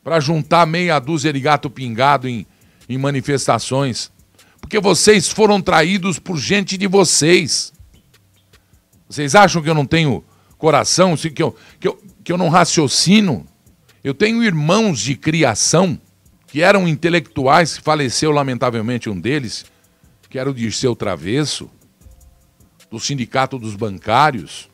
[0.03, 2.45] para juntar meia dúzia de gato pingado em,
[2.87, 4.11] em manifestações.
[4.59, 7.73] Porque vocês foram traídos por gente de vocês.
[9.09, 10.23] Vocês acham que eu não tenho
[10.57, 13.45] coração, que eu, que eu, que eu não raciocino?
[14.03, 15.99] Eu tenho irmãos de criação
[16.47, 19.65] que eram intelectuais, faleceu lamentavelmente um deles,
[20.29, 21.69] que era o Dirceu Travesso,
[22.91, 24.69] do Sindicato dos Bancários,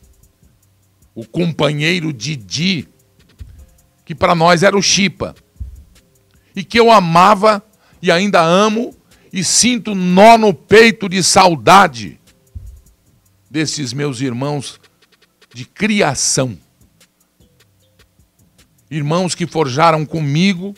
[1.20, 2.88] o companheiro Didi,
[4.06, 5.36] que para nós era o Chipa,
[6.56, 7.62] e que eu amava
[8.02, 8.96] e ainda amo
[9.34, 12.18] e sinto nó no peito de saudade
[13.52, 14.80] desses meus irmãos
[15.54, 16.58] de criação.
[18.90, 20.74] Irmãos que forjaram comigo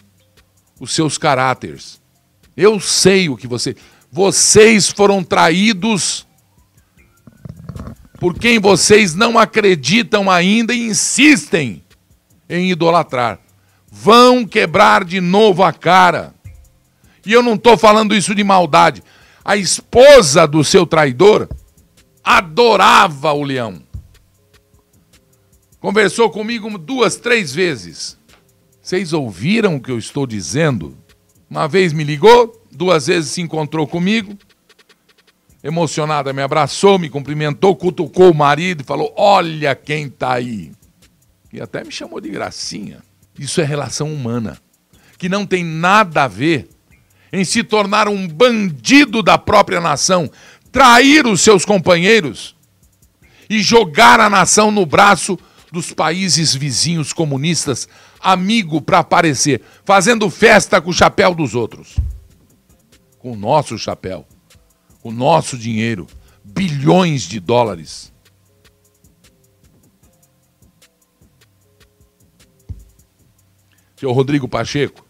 [0.79, 2.01] os seus caráteres.
[2.57, 3.75] Eu sei o que você.
[4.11, 6.25] Vocês foram traídos
[8.21, 11.81] por quem vocês não acreditam ainda e insistem
[12.47, 13.39] em idolatrar.
[13.91, 16.31] Vão quebrar de novo a cara.
[17.25, 19.01] E eu não estou falando isso de maldade.
[19.43, 21.49] A esposa do seu traidor
[22.23, 23.81] adorava o leão.
[25.79, 28.19] Conversou comigo duas, três vezes.
[28.83, 30.95] Vocês ouviram o que eu estou dizendo?
[31.49, 34.37] Uma vez me ligou, duas vezes se encontrou comigo.
[35.63, 40.71] Emocionada, me abraçou, me cumprimentou, cutucou o marido e falou: Olha quem está aí.
[41.53, 42.99] E até me chamou de gracinha.
[43.37, 44.57] Isso é relação humana,
[45.17, 46.67] que não tem nada a ver
[47.31, 50.29] em se tornar um bandido da própria nação,
[50.71, 52.55] trair os seus companheiros
[53.49, 55.37] e jogar a nação no braço
[55.71, 57.87] dos países vizinhos comunistas,
[58.19, 61.95] amigo para aparecer, fazendo festa com o chapéu dos outros.
[63.19, 64.25] Com o nosso chapéu,
[65.03, 66.07] o nosso dinheiro,
[66.43, 68.11] bilhões de dólares.
[73.95, 75.05] Seu Rodrigo Pacheco,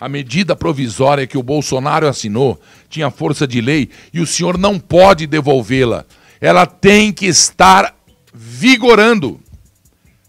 [0.00, 4.78] a medida provisória que o Bolsonaro assinou tinha força de lei e o senhor não
[4.78, 6.04] pode devolvê-la.
[6.40, 7.94] Ela tem que estar
[8.32, 9.40] vigorando.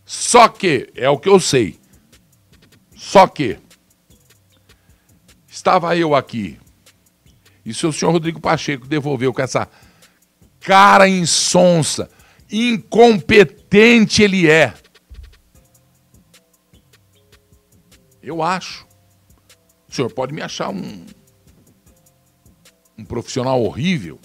[0.05, 1.79] Só que, é o que eu sei.
[2.95, 3.57] Só que,
[5.47, 6.57] estava eu aqui,
[7.65, 9.67] e se o senhor Rodrigo Pacheco devolveu com essa
[10.59, 12.09] cara insonsa,
[12.51, 14.73] incompetente ele é.
[18.21, 18.85] Eu acho.
[19.89, 21.05] O senhor pode me achar um,
[22.97, 24.19] um profissional horrível,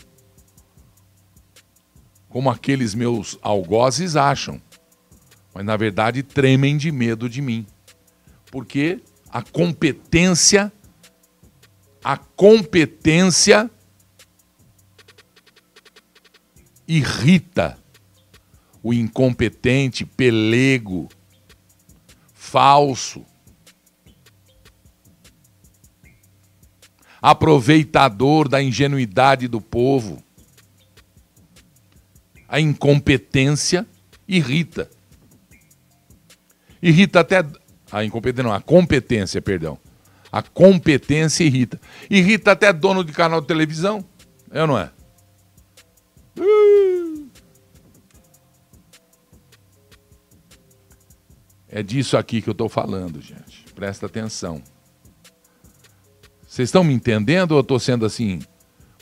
[2.28, 4.61] como aqueles meus algozes acham
[5.55, 7.66] mas na verdade tremem de medo de mim.
[8.51, 10.72] Porque a competência,
[12.03, 13.70] a competência
[16.88, 17.78] irrita
[18.82, 21.09] o incompetente, pelego,
[22.32, 23.24] falso,
[27.20, 30.22] aproveitador da ingenuidade do povo.
[32.48, 33.86] A incompetência
[34.26, 34.90] irrita.
[36.82, 37.44] Irrita até.
[37.92, 39.78] A incompetência não, a competência, perdão.
[40.31, 41.81] A competência irrita.
[42.09, 44.05] Irrita até dono de canal de televisão.
[44.51, 44.91] É ou não é?
[51.68, 53.64] É disso aqui que eu estou falando, gente.
[53.74, 54.62] Presta atenção.
[56.47, 58.41] Vocês estão me entendendo ou eu estou sendo assim,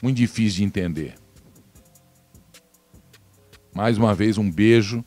[0.02, 1.14] muito difícil de entender?
[3.74, 5.02] Mais uma vez, um beijo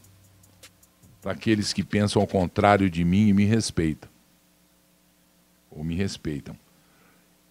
[1.21, 4.10] para aqueles que pensam ao contrário de mim e me respeitam.
[5.71, 6.55] Ou me respeitam.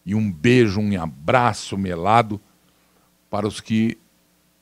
[0.05, 2.41] E um beijo, um abraço melado
[3.29, 3.99] para os que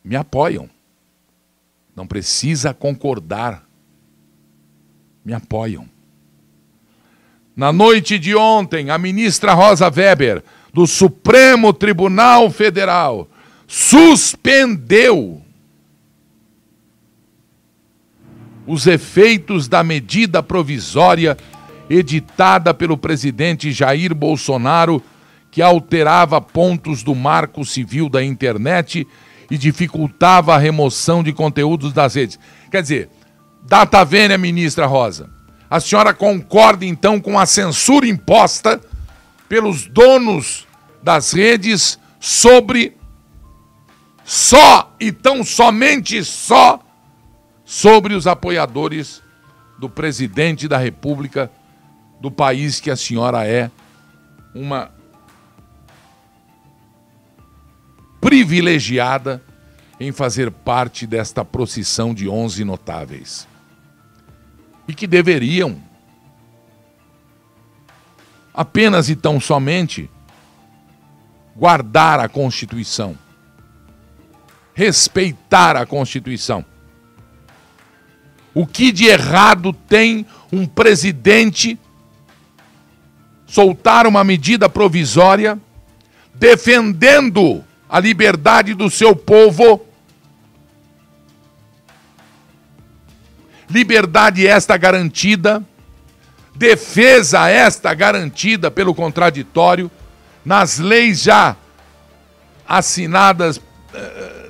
[0.02, 0.70] me apoiam.
[1.94, 3.66] Não precisa concordar.
[5.24, 5.88] Me apoiam.
[7.56, 13.28] Na noite de ontem, a ministra Rosa Weber, do Supremo Tribunal Federal,
[13.66, 15.42] suspendeu
[18.64, 21.36] os efeitos da medida provisória
[21.88, 25.02] editada pelo presidente Jair Bolsonaro,
[25.50, 29.06] que alterava pontos do marco civil da internet
[29.50, 32.38] e dificultava a remoção de conteúdos das redes.
[32.70, 33.10] Quer dizer,
[33.62, 35.30] data vênia, ministra Rosa.
[35.70, 38.80] A senhora concorda então com a censura imposta
[39.48, 40.66] pelos donos
[41.02, 42.96] das redes sobre
[44.24, 46.80] só e tão somente só
[47.64, 49.22] sobre os apoiadores
[49.78, 51.50] do presidente da República
[52.20, 53.70] do país que a senhora é
[54.54, 54.90] uma
[58.20, 59.42] privilegiada
[60.00, 63.48] em fazer parte desta procissão de 11 notáveis.
[64.88, 65.78] e que deveriam
[68.54, 70.10] apenas e tão somente
[71.54, 73.16] guardar a Constituição,
[74.72, 76.64] respeitar a Constituição.
[78.54, 81.78] O que de errado tem um presidente
[83.48, 85.58] soltar uma medida provisória
[86.34, 89.84] defendendo a liberdade do seu povo?
[93.68, 95.62] Liberdade esta garantida,
[96.54, 99.90] defesa esta garantida pelo contraditório,
[100.44, 101.56] nas leis já
[102.66, 103.60] assinadas.
[103.92, 104.48] Eh,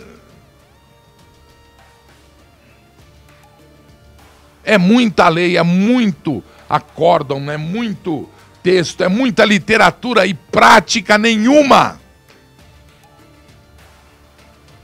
[4.64, 8.28] é muita lei, é muito acórdão, é muito
[8.68, 11.98] texto, é muita literatura e prática nenhuma.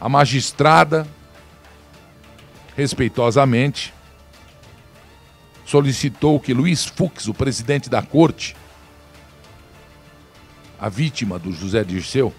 [0.01, 1.07] A magistrada,
[2.75, 3.93] respeitosamente,
[5.67, 8.57] solicitou que Luiz Fux, o presidente da corte,
[10.81, 12.33] a vítima do José Dirceu,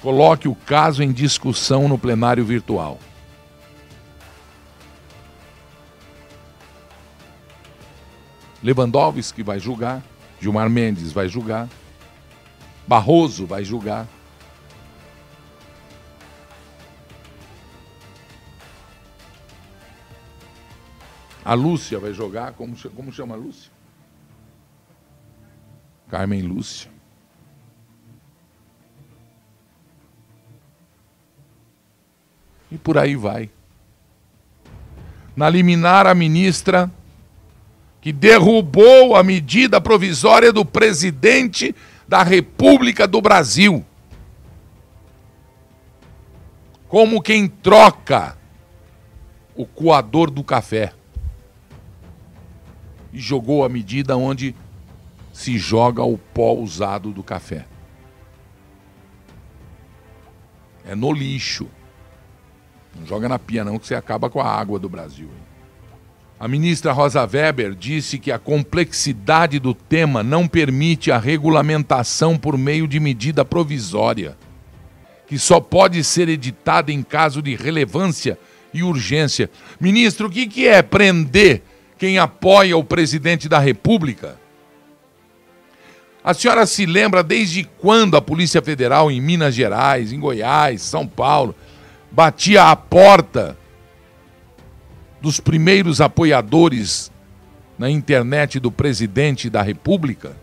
[0.00, 3.00] coloque o caso em discussão no plenário virtual.
[8.62, 10.02] Lewandowski vai julgar,
[10.40, 11.68] Gilmar Mendes vai julgar,
[12.86, 14.06] Barroso vai julgar.
[21.44, 23.72] A Lúcia vai jogar, como, como chama a Lúcia?
[26.08, 26.90] Carmen Lúcia.
[32.70, 33.50] E por aí vai.
[35.34, 36.90] Na liminar, a ministra
[38.00, 41.74] que derrubou a medida provisória do presidente
[42.08, 43.84] da República do Brasil.
[46.88, 48.36] Como quem troca
[49.54, 50.92] o coador do café.
[53.12, 54.54] E jogou a medida onde
[55.32, 57.66] se joga o pó usado do café.
[60.84, 61.68] É no lixo.
[62.98, 65.28] Não joga na pia, não, que você acaba com a água do Brasil.
[66.40, 72.56] A ministra Rosa Weber disse que a complexidade do tema não permite a regulamentação por
[72.56, 74.38] meio de medida provisória,
[75.26, 78.38] que só pode ser editada em caso de relevância
[78.72, 79.50] e urgência.
[79.78, 81.60] Ministro, o que é prender
[81.98, 84.40] quem apoia o presidente da República?
[86.24, 91.06] A senhora se lembra desde quando a Polícia Federal em Minas Gerais, em Goiás, São
[91.06, 91.54] Paulo,
[92.10, 93.59] batia a porta
[95.20, 97.10] dos primeiros apoiadores
[97.78, 100.36] na internet do presidente da República?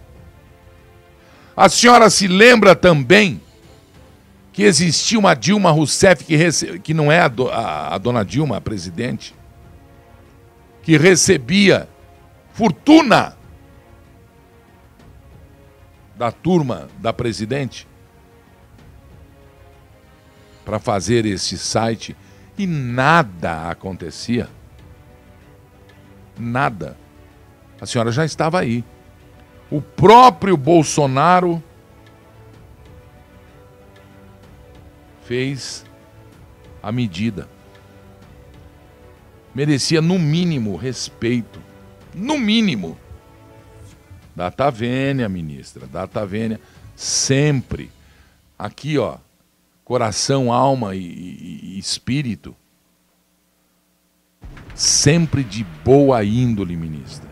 [1.55, 3.41] A senhora se lembra também
[4.53, 6.79] que existia uma Dilma Rousseff, que, rece...
[6.79, 7.49] que não é a, do...
[7.49, 9.35] a, dona Dilma, a presidente,
[10.81, 11.87] que recebia
[12.53, 13.37] fortuna
[16.15, 17.87] da turma da presidente
[20.65, 22.17] para fazer esse site
[22.57, 24.49] e nada acontecia.
[26.37, 26.97] Nada.
[27.79, 28.83] A senhora já estava aí.
[29.69, 31.61] O próprio Bolsonaro
[35.25, 35.85] fez
[36.81, 37.49] a medida.
[39.53, 41.59] Merecia, no mínimo, respeito.
[42.13, 42.97] No mínimo.
[44.35, 46.61] Data vênia, ministra, data vênia,
[46.95, 47.91] sempre.
[48.57, 49.17] Aqui, ó,
[49.83, 52.55] coração, alma e, e, e espírito,
[54.77, 57.27] sempre de boa índole, ministra.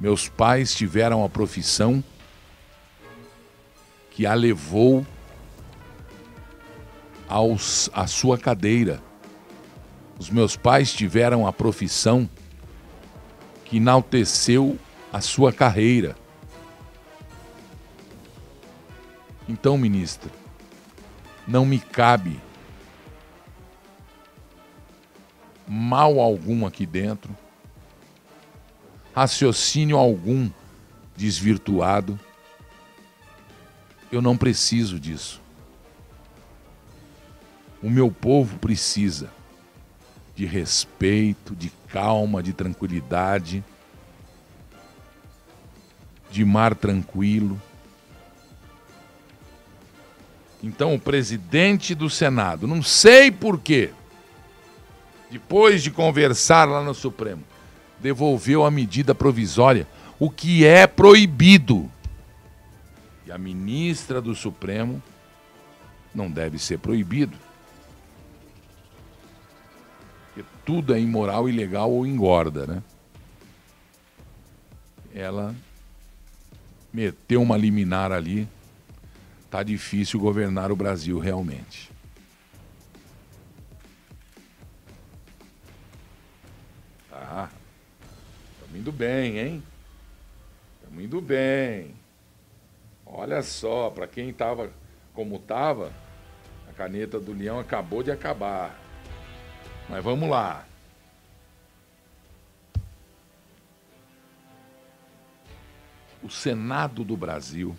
[0.00, 2.02] Meus pais tiveram a profissão
[4.10, 5.06] que a levou
[7.28, 9.00] aos, à sua cadeira.
[10.18, 12.28] Os meus pais tiveram a profissão
[13.64, 14.76] que enalteceu
[15.12, 16.16] a sua carreira.
[19.48, 20.30] Então, ministra,
[21.46, 22.40] não me cabe
[25.66, 27.36] mal algum aqui dentro,
[29.14, 30.50] raciocínio algum
[31.16, 32.18] desvirtuado.
[34.10, 35.40] Eu não preciso disso.
[37.82, 39.30] O meu povo precisa
[40.34, 43.64] de respeito, de calma, de tranquilidade,
[46.30, 47.60] de mar tranquilo.
[50.62, 53.92] Então, o presidente do Senado, não sei porquê,
[55.34, 57.42] depois de conversar lá no Supremo,
[57.98, 59.84] devolveu a medida provisória,
[60.16, 61.90] o que é proibido.
[63.26, 65.02] E a ministra do Supremo
[66.14, 67.36] não deve ser proibido.
[70.26, 72.82] Porque tudo é imoral, ilegal ou engorda, né?
[75.12, 75.52] Ela
[76.92, 78.48] meteu uma liminar ali.
[79.50, 81.90] Tá difícil governar o Brasil realmente.
[88.74, 89.62] Estamos indo bem, hein?
[90.80, 91.94] Estamos indo bem.
[93.06, 94.72] Olha só, para quem tava
[95.14, 95.92] como tava,
[96.68, 98.76] a caneta do leão acabou de acabar.
[99.88, 100.66] Mas vamos lá.
[106.20, 107.76] O Senado do Brasil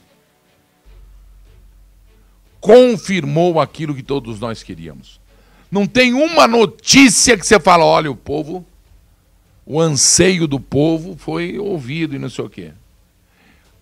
[2.62, 5.20] confirmou aquilo que todos nós queríamos.
[5.70, 8.66] Não tem uma notícia que você fala, olha, o povo,
[9.66, 12.72] o anseio do povo foi ouvido e não sei o quê.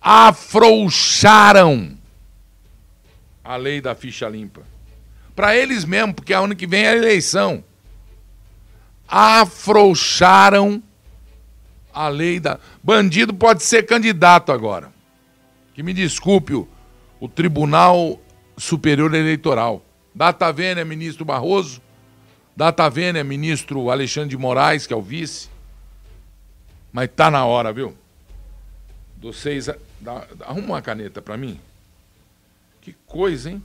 [0.00, 1.96] Afrouxaram
[3.42, 4.62] a lei da ficha limpa.
[5.36, 7.62] Para eles mesmo, porque a ano que vem é a eleição.
[9.06, 10.82] Afrouxaram
[11.92, 12.58] a lei da.
[12.82, 14.92] Bandido pode ser candidato agora.
[15.74, 16.66] Que me desculpe o,
[17.20, 18.18] o Tribunal
[18.56, 19.84] Superior Eleitoral.
[20.14, 21.82] Data vênia, ministro Barroso.
[22.56, 25.48] Data vênia, ministro Alexandre de Moraes, que é o vice.
[26.94, 27.92] Mas tá na hora, viu?
[29.16, 29.68] Do seis.
[30.00, 31.60] Dá, arruma uma caneta para mim.
[32.80, 33.60] Que coisa, hein?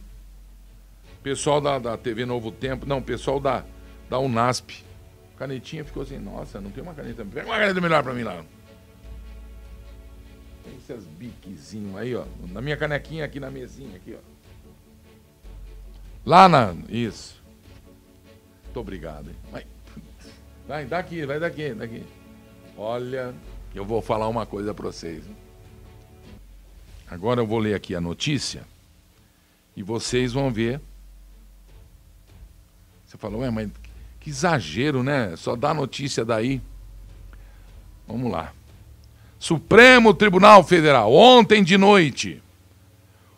[1.21, 3.63] Pessoal da, da TV Novo Tempo, não, pessoal da,
[4.09, 4.83] da Unasp.
[5.37, 7.23] Canetinha ficou assim, nossa, não tem uma caneta.
[7.23, 8.43] Pega uma caneta melhor pra mim lá.
[10.63, 12.25] Tem esses biquezinhos aí, ó.
[12.51, 14.29] Na minha canequinha aqui na mesinha, aqui, ó.
[16.25, 16.73] Lá na.
[16.89, 17.39] Isso.
[18.63, 19.35] Muito obrigado, hein?
[19.51, 19.67] Vai,
[20.67, 22.18] vai daqui, vai daqui, daqui.
[22.81, 23.35] Olha,
[23.75, 25.25] eu vou falar uma coisa pra vocês.
[27.11, 28.63] Agora eu vou ler aqui a notícia.
[29.75, 30.79] E vocês vão ver.
[33.05, 33.69] Você falou, ué, mas
[34.21, 35.35] que exagero, né?
[35.35, 36.61] Só dá notícia daí.
[38.07, 38.53] Vamos lá.
[39.37, 42.41] Supremo Tribunal Federal, ontem de noite,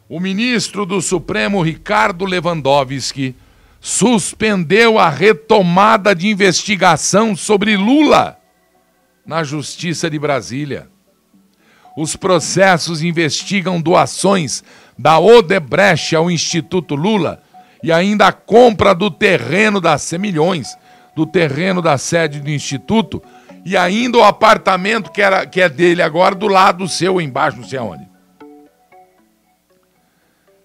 [0.07, 3.35] o ministro do Supremo, Ricardo Lewandowski,
[3.79, 8.39] suspendeu a retomada de investigação sobre Lula
[9.25, 10.89] na Justiça de Brasília.
[11.97, 14.63] Os processos investigam doações
[14.97, 17.41] da Odebrecht ao Instituto Lula
[17.83, 20.77] e ainda a compra do terreno da milhões
[21.15, 23.21] do terreno da sede do Instituto
[23.65, 27.67] e ainda o apartamento que, era, que é dele agora do lado seu, embaixo, não
[27.67, 28.09] sei aonde.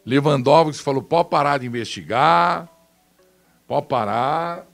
[0.04, 2.68] Lewandowski falou: pode parar de investigar,
[3.66, 4.64] pode parar.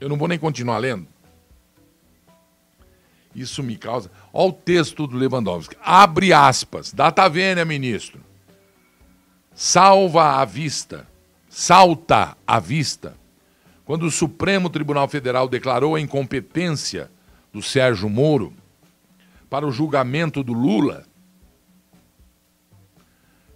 [0.00, 1.06] Eu não vou nem continuar lendo.
[3.34, 4.10] Isso me causa.
[4.32, 5.76] Olha o texto do Lewandowski.
[5.82, 6.92] Abre aspas.
[6.92, 8.20] Data vênia, ministro.
[9.54, 11.06] Salva a vista.
[11.48, 13.14] Salta a vista.
[13.84, 17.10] Quando o Supremo Tribunal Federal declarou a incompetência
[17.52, 18.52] do Sérgio Moro
[19.48, 21.04] para o julgamento do Lula,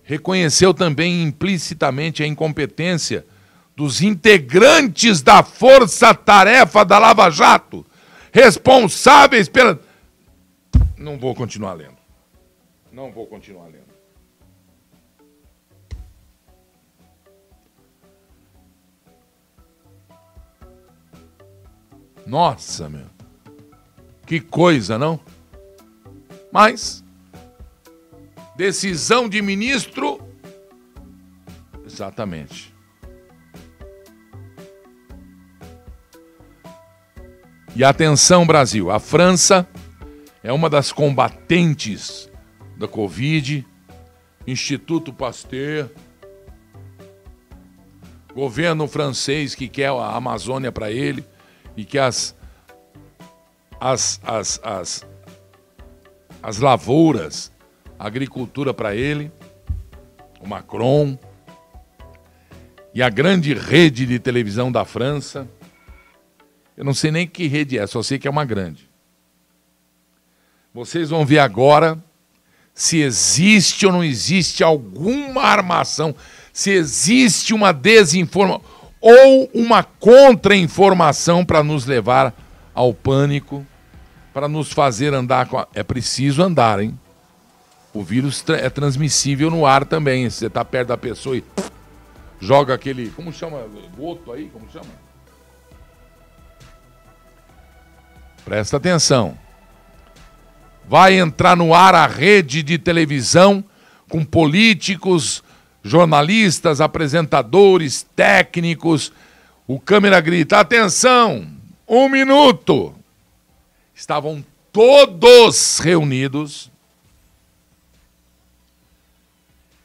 [0.02, 3.24] reconheceu também implicitamente a incompetência
[3.76, 7.84] dos integrantes da força-tarefa da Lava Jato
[8.32, 9.80] responsáveis pela.
[10.96, 11.96] Não vou continuar lendo.
[12.92, 13.84] Não vou continuar lendo.
[22.26, 23.06] Nossa, meu.
[24.26, 25.20] Que coisa, não?
[26.50, 27.04] Mas
[28.56, 30.20] decisão de ministro
[31.84, 32.73] exatamente.
[37.76, 39.66] E atenção, Brasil, a França
[40.44, 42.30] é uma das combatentes
[42.76, 43.66] da Covid,
[44.46, 45.90] Instituto Pasteur,
[48.32, 51.24] governo francês que quer a Amazônia para ele
[51.76, 52.36] e que as,
[53.80, 55.06] as, as, as,
[56.40, 57.50] as lavouras,
[57.98, 59.32] a agricultura para ele,
[60.40, 61.18] o Macron,
[62.94, 65.48] e a grande rede de televisão da França,
[66.76, 68.88] eu não sei nem que rede é, só sei que é uma grande.
[70.72, 72.02] Vocês vão ver agora
[72.74, 76.14] se existe ou não existe alguma armação,
[76.52, 78.62] se existe uma desinformação
[79.00, 82.34] ou uma contra-informação para nos levar
[82.72, 83.64] ao pânico,
[84.32, 85.68] para nos fazer andar com a...
[85.74, 86.98] É preciso andar, hein?
[87.92, 90.28] O vírus é transmissível no ar também.
[90.28, 91.44] Você está perto da pessoa e
[92.40, 93.10] joga aquele.
[93.10, 93.64] Como chama?
[93.96, 94.50] Goto aí?
[94.52, 94.86] Como chama?
[98.44, 99.38] Presta atenção.
[100.86, 103.64] Vai entrar no ar a rede de televisão
[104.08, 105.42] com políticos
[105.82, 109.12] jornalistas, apresentadores, técnicos.
[109.66, 111.46] O câmera grita: atenção,
[111.88, 112.94] um minuto.
[113.94, 116.70] Estavam todos reunidos.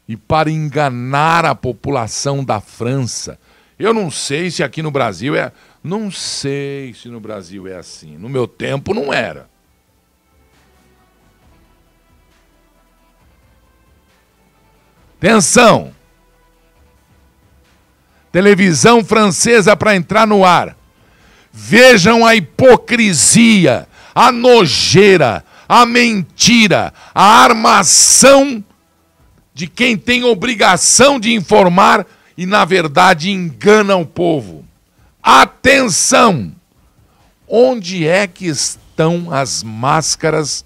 [0.07, 3.39] E para enganar a população da França,
[3.78, 5.51] eu não sei se aqui no Brasil é.
[5.84, 8.18] Não sei se no Brasil é assim.
[8.18, 9.50] No meu tempo não era.
[15.18, 15.94] Atenção!
[18.32, 20.78] Televisão francesa para entrar no ar.
[21.52, 28.64] Vejam a hipocrisia, a nojeira, a mentira, a armação
[29.54, 32.06] de quem tem obrigação de informar
[32.38, 34.68] e, na verdade, engana o povo.
[35.22, 36.53] Atenção!
[37.47, 40.63] Onde é que estão as máscaras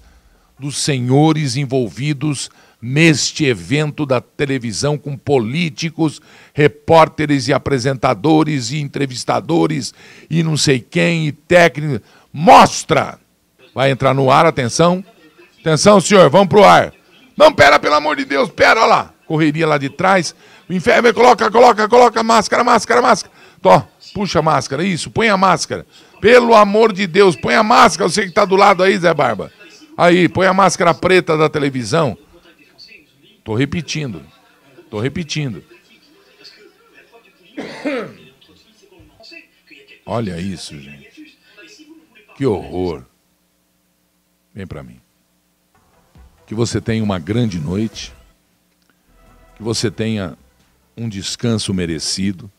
[0.58, 2.50] dos senhores envolvidos
[2.80, 6.20] neste evento da televisão com políticos,
[6.52, 9.94] repórteres e apresentadores e entrevistadores
[10.28, 12.00] e não sei quem e técnicos.
[12.30, 13.18] Mostra!
[13.74, 15.02] Vai entrar no ar, atenção.
[15.60, 16.92] Atenção, senhor, vamos pro ar.
[17.36, 19.14] Não, pera, pelo amor de Deus, pera, olha lá.
[19.26, 20.34] Correria lá de trás.
[20.68, 23.32] O inferno, coloca, coloca, coloca máscara, máscara, máscara.
[23.62, 25.84] Tó, puxa a máscara, isso, põe a máscara.
[26.20, 29.52] Pelo amor de Deus, põe a máscara, você que está do lado aí, Zé Barba.
[29.96, 32.16] Aí, põe a máscara preta da televisão.
[33.42, 34.22] Tô repetindo.
[34.88, 35.64] Tô repetindo.
[40.06, 41.36] Olha isso, gente.
[42.36, 43.04] Que horror.
[44.54, 45.00] Vem para mim.
[46.46, 48.12] Que você tenha uma grande noite.
[49.56, 50.38] Que você tenha
[50.96, 52.50] um descanso merecido.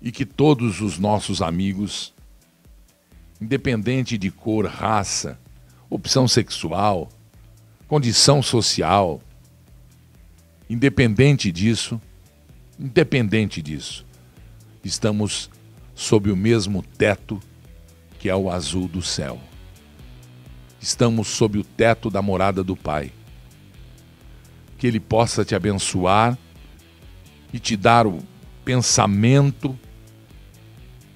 [0.00, 2.14] E que todos os nossos amigos,
[3.40, 5.38] independente de cor, raça,
[5.90, 7.08] opção sexual,
[7.88, 9.20] condição social.
[10.68, 12.00] Independente disso,
[12.78, 14.06] independente disso,
[14.84, 15.50] estamos
[15.94, 17.40] sob o mesmo teto
[18.20, 19.40] que é o azul do céu.
[20.80, 23.12] Estamos sob o teto da morada do Pai.
[24.78, 26.38] Que Ele possa te abençoar
[27.52, 28.22] e te dar o
[28.64, 29.76] pensamento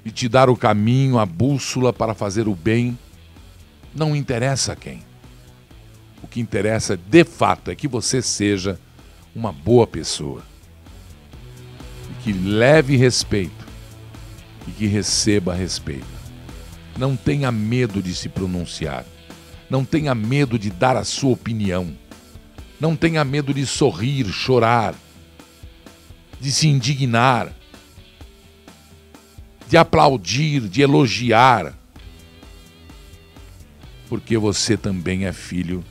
[0.05, 2.99] e te dar o caminho, a bússola para fazer o bem,
[3.95, 5.03] não interessa quem.
[6.23, 8.79] O que interessa de fato é que você seja
[9.35, 10.43] uma boa pessoa.
[12.11, 13.65] E que leve respeito
[14.67, 16.07] e que receba respeito.
[16.99, 19.05] Não tenha medo de se pronunciar.
[19.69, 21.97] Não tenha medo de dar a sua opinião.
[22.79, 24.95] Não tenha medo de sorrir, chorar,
[26.41, 27.53] de se indignar,
[29.69, 31.75] de aplaudir, de elogiar,
[34.09, 35.83] porque você também é filho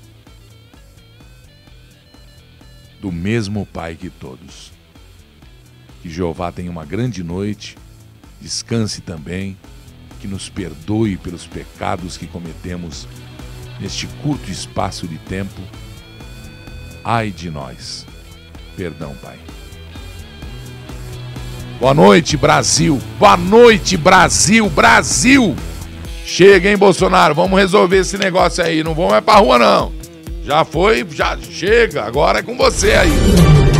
[3.01, 4.71] do mesmo Pai que todos.
[6.01, 7.77] Que Jeová tenha uma grande noite,
[8.39, 9.57] descanse também,
[10.21, 13.07] que nos perdoe pelos pecados que cometemos
[13.79, 15.61] neste curto espaço de tempo.
[17.03, 18.05] Ai de nós.
[18.77, 19.37] Perdão, Pai.
[21.79, 23.01] Boa noite, Brasil.
[23.19, 24.69] Boa noite, Brasil.
[24.69, 25.55] Brasil.
[26.25, 27.35] Chega, hein, Bolsonaro?
[27.35, 28.83] Vamos resolver esse negócio aí.
[28.83, 29.91] Não vamos mais pra rua, não.
[30.45, 32.03] Já foi, já chega.
[32.03, 33.72] Agora é com você aí.